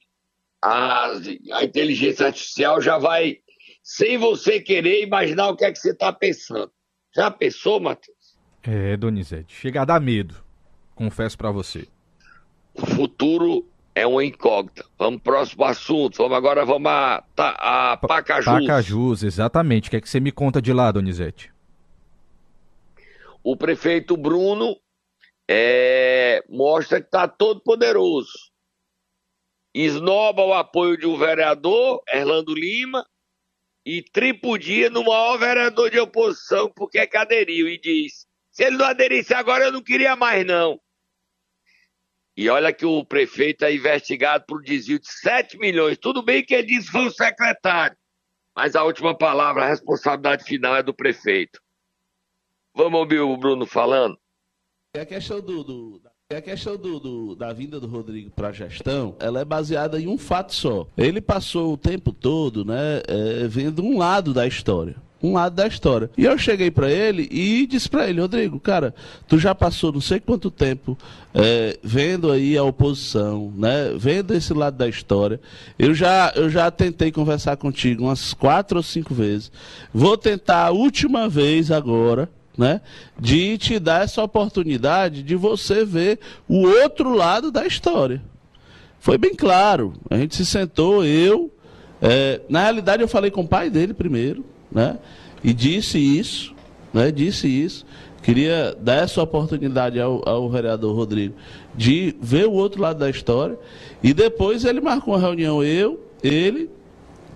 a, 0.61 1.11
a 1.51 1.63
inteligência 1.63 2.27
artificial 2.27 2.79
já 2.79 2.97
vai 2.97 3.43
sem 3.86 4.17
você 4.17 4.60
querer 4.60 5.04
imaginar 5.04 5.50
o 5.50 5.56
que 5.56 5.63
é 5.63 5.71
que 5.71 5.78
você 5.78 5.91
está 5.91 6.12
pensando. 6.12 6.71
Já 7.15 7.30
pensou, 7.30 7.80
Matheus? 7.80 8.36
É, 8.63 8.98
Donizete, 8.98 9.56
chega 9.56 9.84
a 9.84 9.86
dar 9.86 10.02
medo, 10.02 10.43
confesso 10.95 11.38
para 11.38 11.52
você. 11.52 11.88
O 12.74 12.84
futuro 12.84 13.69
é 13.93 14.08
uma 14.08 14.26
incógnita. 14.26 14.84
Vamos 14.98 15.21
pro 15.21 15.34
próximo 15.34 15.63
assunto. 15.65 16.17
Vamos 16.17 16.36
agora 16.36 16.65
vamos 16.65 16.91
a, 16.91 17.24
a 17.38 17.98
Pacajus. 17.98 18.45
Pacajus, 18.45 19.21
exatamente. 19.21 19.88
O 19.88 19.91
que 19.91 19.98
é 19.98 20.02
que 20.02 20.10
você 20.10 20.19
me 20.19 20.32
conta 20.32 20.60
de 20.60 20.74
lá, 20.74 20.91
Donizete? 20.91 21.54
O 23.43 23.56
prefeito 23.56 24.17
Bruno 24.17 24.76
é, 25.48 26.43
mostra 26.50 27.00
que 27.00 27.06
está 27.06 27.28
todo 27.28 27.62
poderoso. 27.62 28.52
Esnoba 29.74 30.43
o 30.43 30.54
apoio 30.54 30.98
de 30.98 31.06
um 31.06 31.17
vereador, 31.17 32.02
Erlando 32.12 32.54
Lima, 32.56 33.06
e 33.86 34.02
tripudia 34.02 34.89
no 34.89 35.04
maior 35.04 35.38
vereador 35.38 35.91
de 35.91 36.00
oposição, 36.00 36.71
porque 36.76 36.98
é 36.98 37.06
cadeirinho, 37.06 37.67
e 37.67 37.80
diz: 37.80 38.26
se 38.50 38.63
ele 38.63 38.78
não 38.78 38.86
aderisse 38.86 39.34
agora, 39.34 39.65
eu 39.65 39.71
não 39.71 39.84
queria 39.84 40.15
mais, 40.15 40.45
não. 40.45 40.80
E 42.36 42.50
olha 42.50 42.74
que 42.74 42.86
o 42.86 43.06
prefeito 43.06 43.63
é 43.63 43.74
investigado 43.74 44.43
por 44.45 44.62
desvio 44.62 45.00
de 45.00 45.10
7 45.10 45.58
milhões. 45.58 45.98
Tudo 45.98 46.21
bem 46.21 46.43
que 46.43 46.54
ele 46.54 46.67
disse 46.67 46.91
foi 46.91 47.06
o 47.06 47.12
secretário, 47.12 47.95
mas 48.54 48.76
a 48.76 48.84
última 48.84 49.17
palavra, 49.17 49.63
a 49.63 49.69
responsabilidade 49.69 50.43
final 50.43 50.76
é 50.76 50.84
do 50.84 50.93
prefeito. 50.93 51.62
Vamos 52.76 53.00
ouvir 53.00 53.19
o 53.19 53.38
Bruno 53.38 53.65
falando? 53.65 54.19
É 54.93 55.02
a 55.02 55.06
questão 55.06 55.39
do, 55.39 55.63
do 55.63 56.02
a 56.36 56.41
questão 56.41 56.78
do, 56.78 57.00
do, 57.00 57.36
da 57.36 57.52
vinda 57.54 57.80
do 57.80 57.88
Rodrigo 57.88 58.30
para 58.30 58.50
a 58.50 58.52
gestão, 58.52 59.15
ela 59.19 59.39
é 59.39 59.45
baseada 59.45 60.00
em 60.00 60.08
um 60.08 60.17
fato 60.17 60.54
só. 60.54 60.88
Ele 60.98 61.21
passou 61.21 61.74
o 61.74 61.78
tempo 61.78 62.12
todo, 62.12 62.65
né, 62.65 63.02
é, 63.08 63.48
vendo 63.48 63.84
um 63.84 63.98
lado 63.98 64.34
da 64.34 64.45
história 64.45 64.95
um 65.26 65.34
lado 65.34 65.56
da 65.56 65.67
história. 65.67 66.10
E 66.17 66.26
eu 66.26 66.38
cheguei 66.38 66.69
para 66.69 66.91
ele 66.91 67.28
e 67.32 67.65
disse 67.65 67.89
para 67.89 68.08
ele, 68.08 68.21
Rodrigo, 68.21 68.60
cara, 68.60 68.93
tu 69.28 69.39
já 69.39 69.56
passou 69.56 69.91
não 69.91 70.02
sei 70.02 70.19
quanto 70.19 70.52
tempo 70.52 70.98
é, 71.34 71.78
vendo 71.84 72.32
aí 72.32 72.58
a 72.58 72.63
oposição, 72.63 73.52
né, 73.56 73.93
vendo 73.98 74.34
esse 74.34 74.54
lado 74.54 74.78
da 74.78 74.88
história. 74.88 75.39
Eu 75.78 75.93
já, 75.93 76.32
eu 76.36 76.50
já 76.50 76.69
tentei 76.69 77.12
conversar 77.12 77.58
contigo 77.58 78.04
umas 78.04 78.34
quatro 78.34 78.78
ou 78.78 78.84
cinco 78.84 79.13
vezes. 79.13 79.52
Vou 79.93 80.17
tentar 80.17 80.67
a 80.67 80.71
última 80.71 81.28
vez 81.28 81.71
agora, 81.71 82.30
né? 82.57 82.81
De 83.19 83.57
te 83.57 83.79
dar 83.79 84.03
essa 84.03 84.23
oportunidade 84.23 85.23
de 85.23 85.35
você 85.35 85.83
ver 85.83 86.19
o 86.47 86.67
outro 86.67 87.13
lado 87.13 87.51
da 87.51 87.65
história. 87.65 88.21
Foi 88.99 89.17
bem 89.17 89.35
claro. 89.35 89.93
A 90.09 90.17
gente 90.17 90.35
se 90.35 90.45
sentou, 90.45 91.05
eu. 91.05 91.51
É, 92.01 92.41
na 92.49 92.63
realidade, 92.63 93.01
eu 93.01 93.07
falei 93.07 93.31
com 93.31 93.41
o 93.41 93.47
pai 93.47 93.69
dele 93.69 93.93
primeiro, 93.93 94.43
né? 94.71 94.97
E 95.43 95.53
disse 95.53 95.97
isso, 95.97 96.53
né? 96.93 97.11
Disse 97.11 97.47
isso. 97.47 97.85
Queria 98.23 98.75
dar 98.81 99.03
essa 99.03 99.21
oportunidade 99.21 99.99
ao, 99.99 100.27
ao 100.27 100.49
vereador 100.49 100.95
Rodrigo 100.95 101.35
de 101.75 102.15
ver 102.19 102.47
o 102.47 102.53
outro 102.53 102.81
lado 102.81 102.97
da 102.97 103.09
história. 103.09 103.57
E 104.01 104.13
depois 104.13 104.65
ele 104.65 104.81
marcou 104.81 105.13
uma 105.13 105.19
reunião, 105.19 105.63
eu, 105.63 106.03
ele 106.23 106.69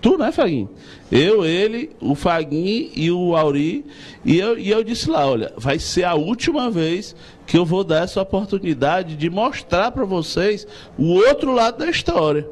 Tu, 0.00 0.16
né, 0.16 0.32
Faguinho? 0.32 0.70
Eu, 1.12 1.44
ele, 1.44 1.90
o 2.00 2.14
Faguinho 2.14 2.90
e 2.94 3.10
o 3.10 3.36
Auri. 3.36 3.84
E 4.24 4.38
eu, 4.38 4.58
e 4.58 4.70
eu 4.70 4.82
disse 4.82 5.10
lá: 5.10 5.26
olha, 5.26 5.52
vai 5.56 5.78
ser 5.78 6.04
a 6.04 6.14
última 6.14 6.70
vez 6.70 7.14
que 7.46 7.58
eu 7.58 7.66
vou 7.66 7.84
dar 7.84 8.04
essa 8.04 8.22
oportunidade 8.22 9.16
de 9.16 9.28
mostrar 9.28 9.90
para 9.90 10.04
vocês 10.04 10.66
o 10.96 11.14
outro 11.14 11.52
lado 11.52 11.78
da 11.78 11.90
história. 11.90 12.48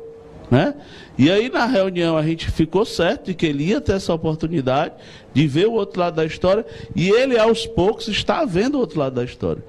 Né? 0.51 0.75
E 1.17 1.31
aí 1.31 1.51
na 1.51 1.67
reunião 1.67 2.17
a 2.17 2.23
gente 2.23 2.51
ficou 2.51 2.85
certo 2.85 3.27
de 3.27 3.35
que 3.35 3.45
ele 3.45 3.65
ia 3.65 3.83
ter 3.83 3.93
essa 3.93 4.15
oportunidade 4.15 4.95
de 5.35 5.47
ver 5.47 5.67
o 5.67 5.73
outro 5.73 6.01
lado 6.01 6.15
da 6.15 6.25
história 6.25 6.65
e 6.97 7.11
ele 7.11 7.39
aos 7.39 7.67
poucos 7.67 8.09
está 8.09 8.47
vendo 8.47 8.77
o 8.77 8.79
outro 8.79 8.99
lado 8.99 9.15
da 9.15 9.25
história. 9.25 9.63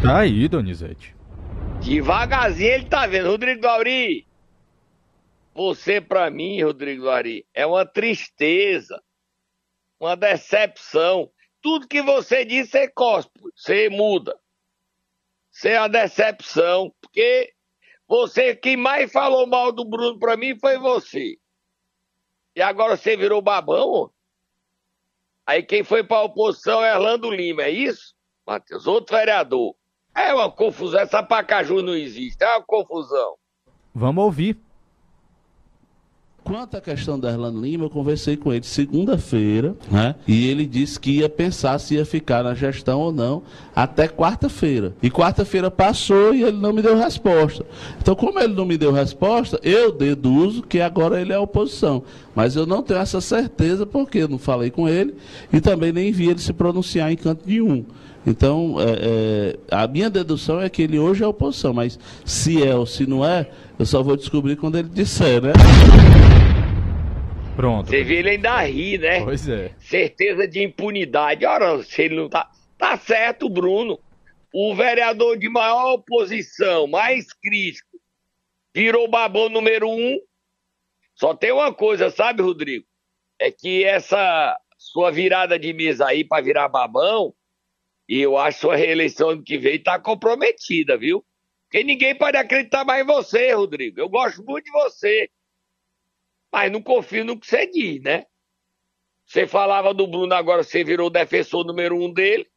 Tá 0.00 0.18
aí, 0.18 0.48
Donizete. 0.48 1.14
Devagarzinho 1.80 2.70
ele 2.70 2.84
tá 2.84 3.06
vendo. 3.06 3.30
Rodrigo 3.30 3.66
Auri, 3.66 4.24
você, 5.54 6.00
para 6.00 6.30
mim, 6.30 6.62
Rodrigo 6.62 7.08
Ari, 7.08 7.46
é 7.52 7.66
uma 7.66 7.84
tristeza, 7.84 9.02
uma 9.98 10.16
decepção. 10.16 11.30
Tudo 11.60 11.88
que 11.88 12.00
você 12.00 12.44
diz, 12.44 12.70
você 12.70 12.88
cospe, 12.88 13.40
você 13.54 13.88
muda. 13.88 14.38
Você 15.50 15.70
é 15.70 15.80
uma 15.80 15.88
decepção, 15.88 16.94
porque 17.00 17.52
você, 18.06 18.54
quem 18.54 18.76
mais 18.76 19.12
falou 19.12 19.46
mal 19.46 19.72
do 19.72 19.84
Bruno 19.84 20.18
para 20.18 20.36
mim 20.36 20.58
foi 20.58 20.78
você. 20.78 21.36
E 22.54 22.62
agora 22.62 22.96
você 22.96 23.16
virou 23.16 23.42
babão? 23.42 24.10
Aí 25.46 25.62
quem 25.62 25.82
foi 25.82 26.04
para 26.04 26.18
a 26.18 26.24
oposição 26.24 26.82
é 26.82 26.94
Orlando 26.94 27.30
Lima, 27.30 27.64
é 27.64 27.70
isso? 27.70 28.14
Matheus, 28.46 28.86
outro 28.86 29.16
vereador. 29.16 29.74
É 30.14 30.32
uma 30.32 30.50
confusão, 30.50 31.00
essa 31.00 31.22
Pacaju 31.22 31.82
não 31.82 31.94
existe, 31.94 32.42
é 32.42 32.48
uma 32.48 32.64
confusão. 32.64 33.36
Vamos 33.94 34.24
ouvir. 34.24 34.56
Quanto 36.42 36.76
à 36.76 36.80
questão 36.80 37.18
da 37.18 37.30
Erlano 37.30 37.60
Lima, 37.60 37.84
eu 37.84 37.90
conversei 37.90 38.36
com 38.36 38.52
ele 38.52 38.64
segunda-feira, 38.64 39.74
né? 39.90 40.14
E 40.26 40.48
ele 40.48 40.66
disse 40.66 40.98
que 40.98 41.18
ia 41.18 41.28
pensar 41.28 41.78
se 41.78 41.94
ia 41.94 42.04
ficar 42.04 42.42
na 42.42 42.54
gestão 42.54 43.00
ou 43.00 43.12
não 43.12 43.42
até 43.74 44.08
quarta-feira. 44.08 44.94
E 45.02 45.10
quarta-feira 45.10 45.70
passou 45.70 46.34
e 46.34 46.42
ele 46.42 46.56
não 46.56 46.72
me 46.72 46.82
deu 46.82 46.96
resposta. 46.96 47.64
Então, 48.00 48.14
como 48.14 48.40
ele 48.40 48.54
não 48.54 48.64
me 48.64 48.76
deu 48.76 48.90
resposta, 48.92 49.60
eu 49.62 49.92
deduzo 49.92 50.62
que 50.62 50.80
agora 50.80 51.20
ele 51.20 51.32
é 51.32 51.38
oposição. 51.38 52.02
Mas 52.34 52.54
eu 52.56 52.64
não 52.64 52.82
tenho 52.82 53.00
essa 53.00 53.20
certeza 53.20 53.84
porque 53.84 54.18
eu 54.18 54.28
não 54.28 54.38
falei 54.38 54.70
com 54.70 54.88
ele 54.88 55.14
e 55.52 55.60
também 55.60 55.92
nem 55.92 56.12
vi 56.12 56.28
ele 56.28 56.38
se 56.38 56.52
pronunciar 56.52 57.10
em 57.10 57.16
canto 57.16 57.46
nenhum. 57.46 57.84
Então, 58.26 58.76
é, 58.78 58.84
é, 58.84 59.58
a 59.70 59.86
minha 59.86 60.10
dedução 60.10 60.60
é 60.60 60.68
que 60.68 60.82
ele 60.82 60.98
hoje 60.98 61.24
é 61.24 61.26
oposição, 61.26 61.72
mas 61.72 61.98
se 62.24 62.62
é 62.62 62.74
ou 62.74 62.86
se 62.86 63.06
não 63.06 63.24
é, 63.24 63.48
eu 63.78 63.86
só 63.86 64.02
vou 64.02 64.16
descobrir 64.16 64.56
quando 64.56 64.78
ele 64.78 64.88
disser, 64.88 65.40
né? 65.42 65.52
Pronto. 67.56 67.88
Você 67.88 68.02
vê 68.04 68.16
ele 68.16 68.30
ainda 68.30 68.62
ri, 68.62 68.98
né? 68.98 69.22
Pois 69.22 69.48
é. 69.48 69.72
Certeza 69.78 70.46
de 70.46 70.62
impunidade. 70.62 71.44
Ora, 71.44 71.82
se 71.82 72.02
ele 72.02 72.16
não 72.16 72.28
tá. 72.28 72.48
Tá 72.78 72.96
certo, 72.96 73.48
Bruno. 73.48 73.98
O 74.52 74.74
vereador 74.74 75.38
de 75.38 75.48
maior 75.48 75.94
oposição, 75.94 76.86
mais 76.86 77.32
crítico, 77.34 78.00
virou 78.74 79.08
babão 79.08 79.50
número 79.50 79.88
um. 79.88 80.18
Só 81.20 81.34
tem 81.34 81.52
uma 81.52 81.74
coisa, 81.74 82.08
sabe, 82.08 82.40
Rodrigo? 82.40 82.86
É 83.38 83.52
que 83.52 83.84
essa 83.84 84.58
sua 84.78 85.10
virada 85.10 85.58
de 85.58 85.70
mesa 85.74 86.06
aí 86.06 86.24
para 86.24 86.42
virar 86.42 86.66
babão 86.66 87.34
e 88.08 88.20
eu 88.20 88.38
acho 88.38 88.60
sua 88.60 88.74
reeleição 88.74 89.28
ano 89.28 89.44
que 89.44 89.58
vem 89.58 89.74
está 89.74 90.00
comprometida, 90.00 90.96
viu? 90.96 91.22
Porque 91.64 91.84
ninguém 91.84 92.16
pode 92.16 92.38
acreditar 92.38 92.86
mais 92.86 93.02
em 93.02 93.06
você, 93.06 93.52
Rodrigo. 93.52 94.00
Eu 94.00 94.08
gosto 94.08 94.42
muito 94.42 94.64
de 94.64 94.70
você. 94.70 95.30
Mas 96.50 96.72
não 96.72 96.82
confio 96.82 97.22
no 97.22 97.38
que 97.38 97.46
você 97.46 97.66
diz, 97.66 98.00
né? 98.02 98.24
Você 99.26 99.46
falava 99.46 99.92
do 99.92 100.06
Bruno, 100.06 100.34
agora 100.34 100.64
você 100.64 100.82
virou 100.82 101.08
o 101.08 101.10
defensor 101.10 101.66
número 101.66 102.02
um 102.02 102.10
dele. 102.10 102.50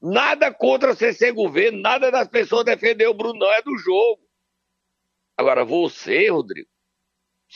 Nada 0.00 0.54
contra 0.54 0.94
você 0.94 1.12
ser 1.12 1.32
governo, 1.32 1.80
nada 1.80 2.12
das 2.12 2.28
pessoas 2.28 2.64
defender 2.64 3.08
o 3.08 3.14
Bruno, 3.14 3.40
não, 3.40 3.52
é 3.52 3.62
do 3.62 3.76
jogo. 3.76 4.22
Agora, 5.36 5.64
você, 5.64 6.30
Rodrigo, 6.30 6.68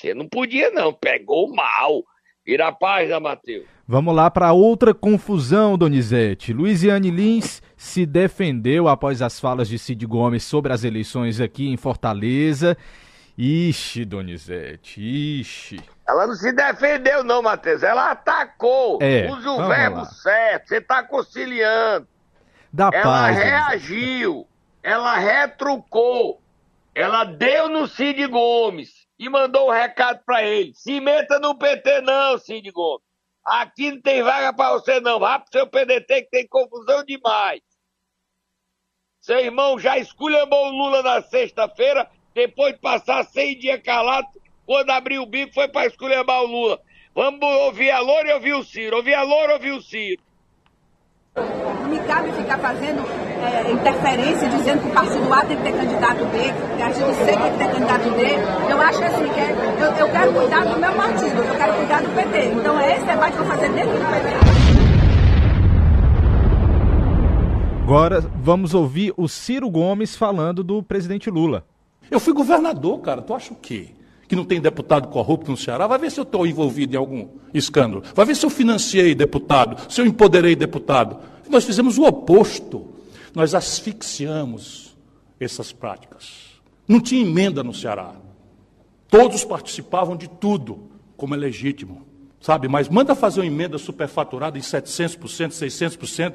você 0.01 0.15
não 0.15 0.29
podia, 0.29 0.71
não. 0.71 0.93
Pegou 0.93 1.53
mal. 1.55 2.03
Vira 2.45 2.69
a 2.69 2.73
página, 2.73 3.21
Matheus. 3.21 3.67
Vamos 3.87 4.15
lá 4.15 4.31
para 4.31 4.53
outra 4.53 4.95
confusão, 4.95 5.77
Donizete. 5.77 6.53
Luiziane 6.53 7.11
Lins 7.11 7.61
se 7.77 8.07
defendeu 8.07 8.89
após 8.89 9.21
as 9.21 9.39
falas 9.39 9.69
de 9.69 9.79
Cid 9.79 10.07
Gomes 10.07 10.43
sobre 10.45 10.73
as 10.73 10.85
eleições 10.85 11.41
aqui 11.41 11.69
em 11.69 11.77
Fortaleza. 11.77 12.77
Ixi, 13.37 14.05
Donizete, 14.05 15.01
ixi. 15.01 15.81
Ela 16.07 16.27
não 16.27 16.35
se 16.35 16.53
defendeu, 16.53 17.23
não, 17.25 17.43
Matheus. 17.43 17.83
Ela 17.83 18.11
atacou. 18.11 18.99
É, 19.01 19.31
Use 19.31 19.47
o 19.49 19.67
verbo 19.69 19.99
lá. 19.99 20.05
certo. 20.07 20.69
Você 20.69 20.77
está 20.79 21.03
conciliando. 21.03 22.07
Da 22.73 22.91
Ela 22.93 23.03
paz. 23.03 23.37
Donizete. 23.37 23.51
reagiu. 23.51 24.47
Ela 24.83 25.17
retrucou. 25.19 26.41
Ela 26.95 27.25
deu 27.25 27.69
no 27.69 27.87
Cid 27.87 28.27
Gomes 28.27 29.00
e 29.21 29.29
mandou 29.29 29.69
um 29.69 29.71
recado 29.71 30.23
para 30.25 30.43
ele. 30.43 30.73
Se 30.75 30.99
meta 30.99 31.39
no 31.39 31.55
PT, 31.55 32.01
não, 32.01 32.39
Cid 32.39 32.71
Gomes. 32.71 33.05
Aqui 33.45 33.93
não 33.93 34.01
tem 34.01 34.23
vaga 34.23 34.51
para 34.51 34.73
você, 34.73 34.99
não. 34.99 35.21
Vá 35.21 35.39
pro 35.39 35.53
seu 35.53 35.67
PDT 35.67 36.23
que 36.23 36.31
tem 36.31 36.49
confusão 36.49 37.05
demais. 37.05 37.61
Seu 39.21 39.39
irmão 39.39 39.79
já 39.79 39.99
esculhambou 39.99 40.69
o 40.69 40.71
Lula 40.71 41.03
na 41.03 41.21
sexta-feira, 41.21 42.11
depois 42.35 42.73
de 42.73 42.81
passar 42.81 43.23
100 43.25 43.59
dias 43.59 43.83
calado, 43.83 44.27
quando 44.65 44.89
abriu 44.89 45.23
o 45.23 45.27
bico 45.27 45.53
foi 45.53 45.69
para 45.69 45.87
esculhambar 45.87 46.43
o 46.43 46.47
Lula. 46.47 46.81
Vamos 47.15 47.43
ouvir 47.43 47.91
a 47.91 48.01
Loura 48.01 48.31
e 48.31 48.33
ouvir 48.33 48.55
o 48.55 48.65
Ciro. 48.65 48.97
Ouvir 48.97 49.13
a 49.13 49.23
Loura 49.23 49.53
e 49.53 49.55
ouvir 49.55 49.73
o 49.73 49.83
Ciro. 49.83 50.23
Não 51.37 51.91
me 51.91 52.03
cabe 52.07 52.33
ficar 52.33 52.59
fazendo 52.59 53.30
é, 53.43 53.73
interferência, 53.73 54.49
dizendo 54.49 54.83
que 54.83 54.89
o 54.89 54.93
partido 54.93 55.33
A 55.33 55.45
tem 55.45 55.57
que 55.57 55.63
ter 55.63 55.73
candidato 55.73 56.25
B, 56.27 56.39
que 56.39 56.75
o 56.75 56.79
partido 56.79 57.15
C 57.15 57.25
tem 57.25 57.53
que 57.53 57.59
ter 57.59 57.71
candidato 57.71 58.11
D. 58.11 58.71
Eu 58.71 58.81
acho 58.83 58.99
que 58.99 59.05
assim, 59.05 59.29
que 59.29 59.41
é, 59.41 59.77
eu, 59.81 60.07
eu 60.07 60.13
quero 60.13 60.33
cuidar 60.33 60.65
do 60.67 60.81
meu 60.81 60.93
partido, 60.93 61.43
eu 61.43 61.57
quero 61.57 61.75
cuidar 61.75 62.03
do 62.03 62.09
PT. 62.11 62.45
Então 62.47 62.81
é 62.81 62.97
esse 62.97 63.07
debate 63.07 63.33
que 63.33 63.39
eu 63.39 63.45
vou 63.45 63.57
fazer 63.57 63.69
dentro 63.71 63.93
do 63.93 64.07
PT. 64.11 64.81
Agora 67.83 68.21
vamos 68.21 68.73
ouvir 68.73 69.13
o 69.17 69.27
Ciro 69.27 69.69
Gomes 69.69 70.15
falando 70.15 70.63
do 70.63 70.81
presidente 70.83 71.29
Lula. 71.29 71.65
Eu 72.09 72.21
fui 72.21 72.33
governador, 72.33 73.01
cara. 73.01 73.21
Tu 73.21 73.35
acha 73.35 73.53
o 73.53 73.57
quê? 73.57 73.89
Que 74.29 74.37
não 74.37 74.45
tem 74.45 74.61
deputado 74.61 75.09
corrupto 75.09 75.51
no 75.51 75.57
Ceará? 75.57 75.89
Vai 75.89 75.99
ver 75.99 76.11
se 76.13 76.21
eu 76.21 76.23
estou 76.23 76.47
envolvido 76.47 76.95
em 76.95 76.97
algum 76.97 77.27
escândalo. 77.53 78.05
Vai 78.15 78.27
ver 78.27 78.37
se 78.37 78.47
eu 78.47 78.51
financiei 78.51 79.13
deputado, 79.13 79.91
se 79.93 80.01
eu 80.01 80.07
empoderei 80.07 80.55
deputado. 80.55 81.19
Nós 81.49 81.65
fizemos 81.65 81.99
o 81.99 82.05
oposto. 82.05 83.00
Nós 83.35 83.55
asfixiamos 83.55 84.97
essas 85.39 85.73
práticas. 85.73 86.61
Não 86.87 87.01
tinha 87.01 87.23
emenda 87.23 87.63
no 87.63 87.73
Ceará. 87.73 88.15
Todos 89.09 89.45
participavam 89.45 90.17
de 90.17 90.29
tudo, 90.29 90.91
como 91.17 91.35
é 91.35 91.39
legítimo. 91.39 92.07
sabe? 92.41 92.69
Mas 92.69 92.89
manda 92.89 93.15
fazer 93.15 93.41
uma 93.41 93.47
emenda 93.47 93.77
superfaturada 93.77 94.57
em 94.57 94.61
700%, 94.61 95.19
600% 95.51 96.35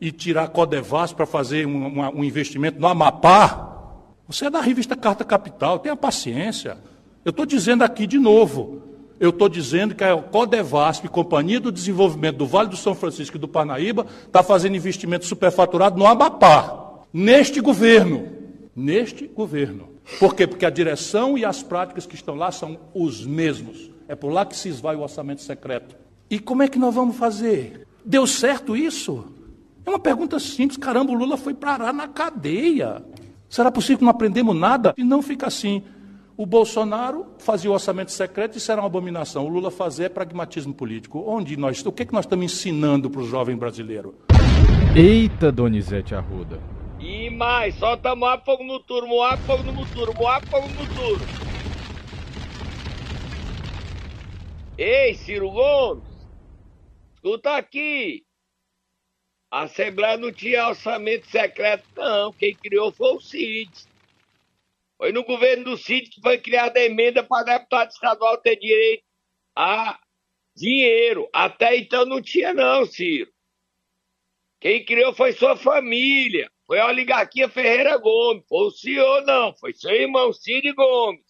e 0.00 0.10
tirar 0.10 0.48
Codevas 0.48 1.12
para 1.12 1.26
fazer 1.26 1.66
um, 1.66 2.00
um, 2.18 2.24
investimento 2.24 2.80
no 2.80 2.86
Amapá. 2.88 3.94
Você 4.26 4.46
é 4.46 4.50
da 4.50 4.60
revista 4.60 4.96
Carta 4.96 5.24
Capital, 5.24 5.78
tenha 5.78 5.94
paciência. 5.94 6.78
Eu 7.24 7.30
estou 7.30 7.46
dizendo 7.46 7.82
aqui 7.84 8.06
de 8.06 8.18
novo. 8.18 8.82
Eu 9.22 9.30
estou 9.30 9.48
dizendo 9.48 9.94
que 9.94 10.02
a 10.02 10.20
Codevasp, 10.20 11.06
Companhia 11.06 11.60
do 11.60 11.70
Desenvolvimento 11.70 12.38
do 12.38 12.44
Vale 12.44 12.68
do 12.68 12.76
São 12.76 12.92
Francisco 12.92 13.36
e 13.36 13.38
do 13.38 13.46
Parnaíba, 13.46 14.04
está 14.26 14.42
fazendo 14.42 14.74
investimento 14.74 15.26
superfaturado 15.26 15.96
no 15.96 16.04
Amapá. 16.04 17.04
Neste 17.12 17.60
governo. 17.60 18.26
Neste 18.74 19.28
governo. 19.28 19.90
Por 20.18 20.34
quê? 20.34 20.44
Porque 20.44 20.66
a 20.66 20.70
direção 20.70 21.38
e 21.38 21.44
as 21.44 21.62
práticas 21.62 22.04
que 22.04 22.16
estão 22.16 22.34
lá 22.34 22.50
são 22.50 22.76
os 22.92 23.24
mesmos. 23.24 23.92
É 24.08 24.16
por 24.16 24.32
lá 24.32 24.44
que 24.44 24.56
se 24.56 24.68
esvai 24.68 24.96
o 24.96 25.02
orçamento 25.02 25.42
secreto. 25.42 25.94
E 26.28 26.40
como 26.40 26.64
é 26.64 26.68
que 26.68 26.76
nós 26.76 26.92
vamos 26.92 27.14
fazer? 27.14 27.86
Deu 28.04 28.26
certo 28.26 28.76
isso? 28.76 29.24
É 29.86 29.90
uma 29.90 30.00
pergunta 30.00 30.40
simples. 30.40 30.76
Caramba, 30.76 31.12
o 31.12 31.14
Lula 31.14 31.36
foi 31.36 31.54
parar 31.54 31.94
na 31.94 32.08
cadeia. 32.08 33.00
Será 33.48 33.70
possível 33.70 33.98
que 33.98 34.04
não 34.04 34.10
aprendemos 34.10 34.56
nada? 34.56 34.92
E 34.98 35.04
não 35.04 35.22
fica 35.22 35.46
assim. 35.46 35.84
O 36.34 36.46
Bolsonaro 36.46 37.26
fazia 37.38 37.70
o 37.70 37.74
orçamento 37.74 38.10
secreto 38.10 38.54
e 38.54 38.58
isso 38.58 38.72
era 38.72 38.80
uma 38.80 38.86
abominação. 38.86 39.44
O 39.44 39.48
Lula 39.48 39.70
fazer 39.70 40.04
é 40.04 40.08
pragmatismo 40.08 40.72
político. 40.72 41.22
Onde 41.26 41.58
nós, 41.58 41.84
o 41.84 41.92
que, 41.92 42.04
é 42.04 42.06
que 42.06 42.12
nós 42.12 42.24
estamos 42.24 42.46
ensinando 42.46 43.10
para 43.10 43.20
o 43.20 43.26
jovem 43.26 43.54
brasileiro? 43.54 44.14
Eita, 44.96 45.52
Donizete 45.52 46.14
Arruda. 46.14 46.58
E 46.98 47.28
mais, 47.28 47.74
solta 47.74 48.14
Moab, 48.14 48.44
fogo 48.44 48.64
no 48.64 48.80
turno, 48.80 49.08
Moab, 49.08 49.42
fogo 49.42 49.62
no 49.64 49.84
turno, 49.86 50.14
Moab, 50.14 50.46
fogo 50.46 50.68
no 50.68 50.94
turno. 50.94 51.26
Ei, 54.78 55.14
Ciro 55.14 55.50
Gomes, 55.50 56.04
escuta 57.14 57.56
aqui. 57.56 58.24
A 59.50 59.62
Assembleia 59.62 60.16
não 60.16 60.32
tinha 60.32 60.66
orçamento 60.66 61.26
secreto, 61.26 61.84
não. 61.94 62.32
Quem 62.32 62.54
criou 62.54 62.90
foi 62.90 63.16
o 63.16 63.20
Cid. 63.20 63.70
Foi 65.02 65.10
no 65.10 65.24
governo 65.24 65.64
do 65.64 65.76
Cid 65.76 66.10
que 66.10 66.20
foi 66.20 66.38
criada 66.38 66.78
a 66.78 66.84
emenda 66.84 67.24
para 67.24 67.58
deputado 67.58 67.90
estadual 67.90 68.38
ter 68.38 68.54
direito 68.54 69.02
a 69.52 69.98
dinheiro. 70.54 71.28
Até 71.32 71.76
então 71.76 72.06
não 72.06 72.22
tinha, 72.22 72.54
não, 72.54 72.86
Ciro. 72.86 73.28
Quem 74.60 74.84
criou 74.84 75.12
foi 75.12 75.32
sua 75.32 75.56
família. 75.56 76.48
Foi 76.64 76.78
a 76.78 76.86
oligarquia 76.86 77.48
Ferreira 77.48 77.96
Gomes. 77.96 78.44
Foi 78.48 78.66
o 78.68 78.70
senhor, 78.70 79.22
não. 79.22 79.52
Foi 79.56 79.72
seu 79.72 79.90
irmão 79.90 80.32
Cid 80.32 80.72
Gomes. 80.72 81.26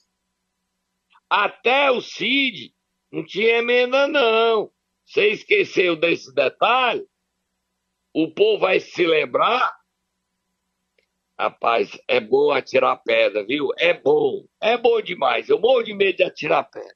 Até 1.31 1.91
o 1.91 2.03
Cid 2.03 2.75
não 3.11 3.25
tinha 3.25 3.57
emenda, 3.57 4.07
não. 4.07 4.71
Você 5.07 5.29
esqueceu 5.29 5.97
desse 5.97 6.31
detalhe? 6.35 7.09
o 8.13 8.31
povo 8.31 8.59
vai 8.61 8.81
se 8.81 9.07
lembrar. 9.07 9.75
Rapaz, 11.43 11.99
é 12.07 12.21
bom 12.21 12.53
atirar 12.53 13.03
pedra, 13.03 13.45
viu? 13.45 13.71
É 13.77 13.93
bom. 13.93 14.45
É 14.61 14.79
bom 14.79 15.01
demais. 15.01 15.49
Eu 15.49 15.59
morro 15.59 15.83
de 15.83 15.93
medo 15.93 16.19
de 16.19 16.23
atirar 16.23 16.63
pedra. 16.71 16.95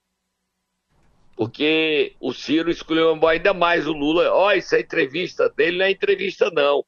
Porque 1.34 2.14
o 2.20 2.32
Ciro 2.32 2.70
escolheu 2.70 3.18
ainda 3.26 3.52
mais 3.52 3.88
o 3.88 3.92
Lula. 3.92 4.32
Olha, 4.32 4.58
essa 4.58 4.78
entrevista 4.78 5.48
dele 5.48 5.78
não 5.78 5.86
é 5.86 5.90
entrevista, 5.90 6.48
não. 6.52 6.84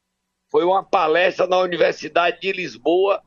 Foi 0.49 0.63
uma 0.63 0.85
palestra 0.85 1.47
na 1.47 1.57
Universidade 1.59 2.39
de 2.39 2.53
Lisboa 2.53 3.21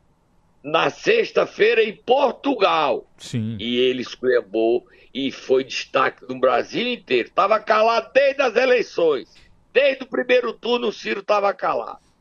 na 0.64 0.88
sexta-feira 0.88 1.82
em 1.82 1.94
Portugal. 1.94 3.06
Sim. 3.18 3.58
E 3.60 3.76
ele 3.80 4.00
escolheu 4.00 4.42
e 5.12 5.30
foi 5.30 5.62
destaque 5.62 6.24
no 6.26 6.40
Brasil 6.40 6.88
inteiro. 6.88 7.28
Estava 7.28 7.60
calado 7.60 8.10
desde 8.14 8.40
as 8.40 8.56
eleições. 8.56 9.28
Desde 9.74 10.04
o 10.04 10.08
primeiro 10.08 10.54
turno 10.54 10.88
o 10.88 10.92
Ciro 10.92 11.20
estava 11.20 11.52
calado. 11.52 12.11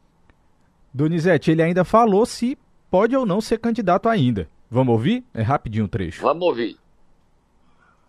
Donizete, 0.94 1.52
ele 1.52 1.62
ainda 1.62 1.84
falou 1.84 2.26
se 2.26 2.58
pode 2.90 3.16
ou 3.16 3.26
não 3.26 3.40
ser 3.40 3.60
candidato 3.60 4.10
ainda. 4.10 4.50
Vamos 4.70 4.94
ouvir? 4.94 5.24
É 5.34 5.42
rapidinho 5.42 5.86
o 5.86 5.88
trecho. 5.88 6.22
Vamos 6.22 6.44
ouvir. 6.44 6.78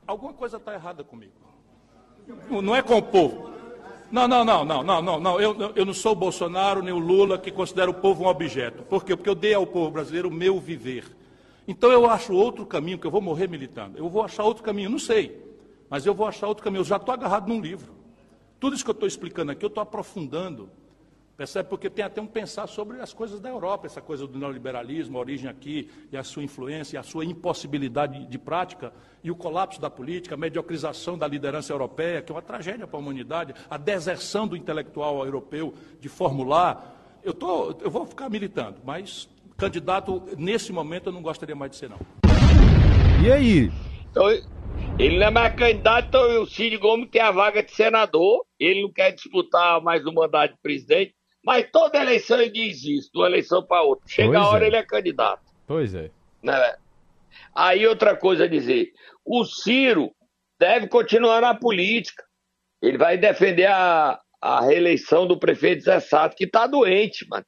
Alguma 0.07 0.33
coisa 0.33 0.57
está 0.57 0.75
errada 0.75 1.05
comigo. 1.05 1.33
Não 2.51 2.75
é 2.75 2.83
com 2.83 2.99
o 2.99 3.03
povo. 3.03 3.51
Não, 4.11 4.29
não, 4.29 4.45
não, 4.45 4.65
não, 4.65 4.83
não, 4.83 5.03
não, 5.03 5.21
não. 5.21 5.41
Eu, 5.41 5.73
eu 5.75 5.87
não 5.87 5.95
sou 5.95 6.13
o 6.13 6.17
Bolsonaro 6.17 6.83
nem 6.83 6.93
o 6.93 6.99
Lula 6.99 7.39
que 7.39 7.51
considera 7.51 7.91
o 7.91 7.95
povo 7.95 8.25
um 8.25 8.27
objeto. 8.27 8.83
Por 8.83 9.05
quê? 9.05 9.17
Porque 9.17 9.31
eu 9.31 9.35
dei 9.35 9.55
ao 9.55 9.67
povo 9.67 9.91
brasileiro 9.91 10.29
o 10.29 10.33
meu 10.33 10.61
viver. 10.61 11.05
Então 11.67 11.91
eu 11.91 12.09
acho 12.09 12.35
outro 12.35 12.67
caminho, 12.67 12.99
que 12.99 13.07
eu 13.07 13.11
vou 13.11 13.21
morrer 13.21 13.49
militando. 13.49 13.97
Eu 13.97 14.09
vou 14.09 14.23
achar 14.23 14.45
outro 14.45 14.63
caminho, 14.63 14.91
não 14.91 14.99
sei. 14.99 15.41
Mas 15.89 16.05
eu 16.05 16.15
vou 16.15 16.27
achar 16.27 16.47
outro 16.47 16.63
caminho. 16.63 16.81
Eu 16.81 16.85
já 16.85 16.97
estou 16.97 17.15
agarrado 17.15 17.49
num 17.49 17.61
livro. 17.61 17.95
Tudo 18.61 18.77
isso 18.77 18.85
que 18.85 18.91
eu 18.91 18.95
estou 18.95 19.09
explicando 19.09 19.53
aqui, 19.53 19.65
eu 19.65 19.69
estou 19.69 19.83
aprofundando. 19.83 20.69
Percebe? 21.43 21.69
Porque 21.69 21.91
tem 21.91 22.05
até 22.05 22.21
um 22.21 22.27
pensar 22.27 22.69
sobre 22.69 23.01
as 23.01 23.13
coisas 23.13 23.41
da 23.41 23.49
Europa, 23.49 23.85
essa 23.85 24.01
coisa 24.01 24.29
do 24.29 24.39
neoliberalismo, 24.39 25.19
a 25.19 25.21
origem 25.21 25.51
aqui, 25.51 25.91
e 26.13 26.17
a 26.17 26.23
sua 26.23 26.45
influência, 26.45 26.95
e 26.95 26.99
a 26.99 27.03
sua 27.03 27.25
impossibilidade 27.25 28.27
de 28.27 28.39
prática, 28.39 28.93
e 29.25 29.29
o 29.29 29.35
colapso 29.35 29.81
da 29.81 29.91
política, 29.91 30.37
a 30.37 30.39
mediocrização 30.39 31.19
da 31.19 31.27
liderança 31.27 31.73
europeia, 31.73 32.23
que 32.23 32.31
é 32.31 32.35
uma 32.37 32.43
tragédia 32.43 32.87
para 32.87 32.97
a 32.97 33.01
humanidade, 33.01 33.55
a 33.69 33.77
deserção 33.77 34.47
do 34.47 34.57
intelectual 34.57 35.25
europeu 35.25 35.75
de 35.99 36.09
formular. 36.09 37.19
Eu, 37.25 37.35
tô, 37.35 37.77
eu 37.81 37.91
vou 37.91 38.07
ficar 38.07 38.31
militando, 38.31 38.77
mas 38.85 39.29
candidato, 39.57 40.23
nesse 40.39 40.73
momento, 40.73 41.09
eu 41.09 41.13
não 41.13 41.23
gostaria 41.23 41.57
mais 41.57 41.73
de 41.73 41.77
ser, 41.77 41.91
não. 41.91 41.99
E 43.21 43.33
aí? 43.33 43.73
Então, 44.13 44.29
ele 44.97 45.19
não 45.19 45.27
é 45.27 45.31
mais 45.31 45.57
candidato, 45.57 46.07
então 46.07 46.43
o 46.43 46.47
Cid 46.47 46.77
Gomes 46.77 47.11
tem 47.11 47.21
a 47.21 47.33
vaga 47.33 47.65
de 47.65 47.73
senador, 47.73 48.45
ele 48.61 48.83
não 48.83 48.93
quer 48.93 49.11
disputar 49.11 49.83
mais 49.83 50.07
um 50.07 50.13
mandato 50.13 50.53
de 50.53 50.61
presidente, 50.63 51.17
mas 51.45 51.69
toda 51.73 52.01
eleição 52.01 52.41
ele 52.41 52.51
diz 52.51 52.85
isso, 52.85 53.11
de 53.13 53.19
uma 53.19 53.27
eleição 53.27 53.63
para 53.63 53.83
outra. 53.83 54.07
Chega 54.09 54.29
pois 54.31 54.43
a 54.43 54.49
hora, 54.49 54.65
é. 54.65 54.67
ele 54.69 54.77
é 54.77 54.83
candidato. 54.83 55.43
Pois 55.67 55.95
é. 55.95 56.11
Né? 56.43 56.77
Aí 57.55 57.87
outra 57.87 58.17
coisa 58.17 58.45
a 58.45 58.49
dizer, 58.49 58.93
o 59.25 59.45
Ciro 59.45 60.13
deve 60.59 60.89
continuar 60.89 61.41
na 61.41 61.55
política. 61.55 62.23
Ele 62.81 62.99
vai 62.99 63.17
defender 63.17 63.67
a, 63.67 64.21
a 64.41 64.61
reeleição 64.61 65.27
do 65.27 65.39
prefeito 65.39 65.85
Zé 65.85 66.01
Sato, 66.01 66.37
que 66.37 66.45
está 66.45 66.67
doente, 66.67 67.27
mano. 67.29 67.45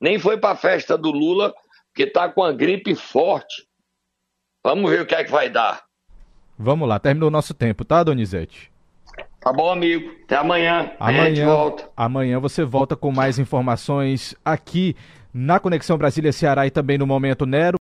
Nem 0.00 0.18
foi 0.18 0.38
para 0.38 0.50
a 0.50 0.56
festa 0.56 0.96
do 0.98 1.10
Lula, 1.10 1.54
porque 1.88 2.04
está 2.04 2.28
com 2.28 2.42
a 2.42 2.52
gripe 2.52 2.94
forte. 2.94 3.66
Vamos 4.64 4.90
ver 4.90 5.02
o 5.02 5.06
que 5.06 5.14
é 5.14 5.24
que 5.24 5.30
vai 5.30 5.48
dar. 5.48 5.84
Vamos 6.58 6.88
lá, 6.88 6.98
terminou 6.98 7.28
o 7.28 7.32
nosso 7.32 7.54
tempo, 7.54 7.84
tá, 7.84 8.02
Donizete? 8.02 8.70
Tá 9.46 9.52
bom, 9.52 9.70
amigo. 9.70 10.10
Até 10.24 10.34
amanhã. 10.34 10.90
Amanhã, 10.98 11.46
volta. 11.46 11.88
amanhã 11.96 12.40
você 12.40 12.64
volta 12.64 12.96
com 12.96 13.12
mais 13.12 13.38
informações 13.38 14.34
aqui 14.44 14.96
na 15.32 15.60
Conexão 15.60 15.96
Brasília 15.96 16.32
Ceará 16.32 16.66
e 16.66 16.70
também 16.72 16.98
no 16.98 17.06
Momento 17.06 17.46
Nero. 17.46 17.74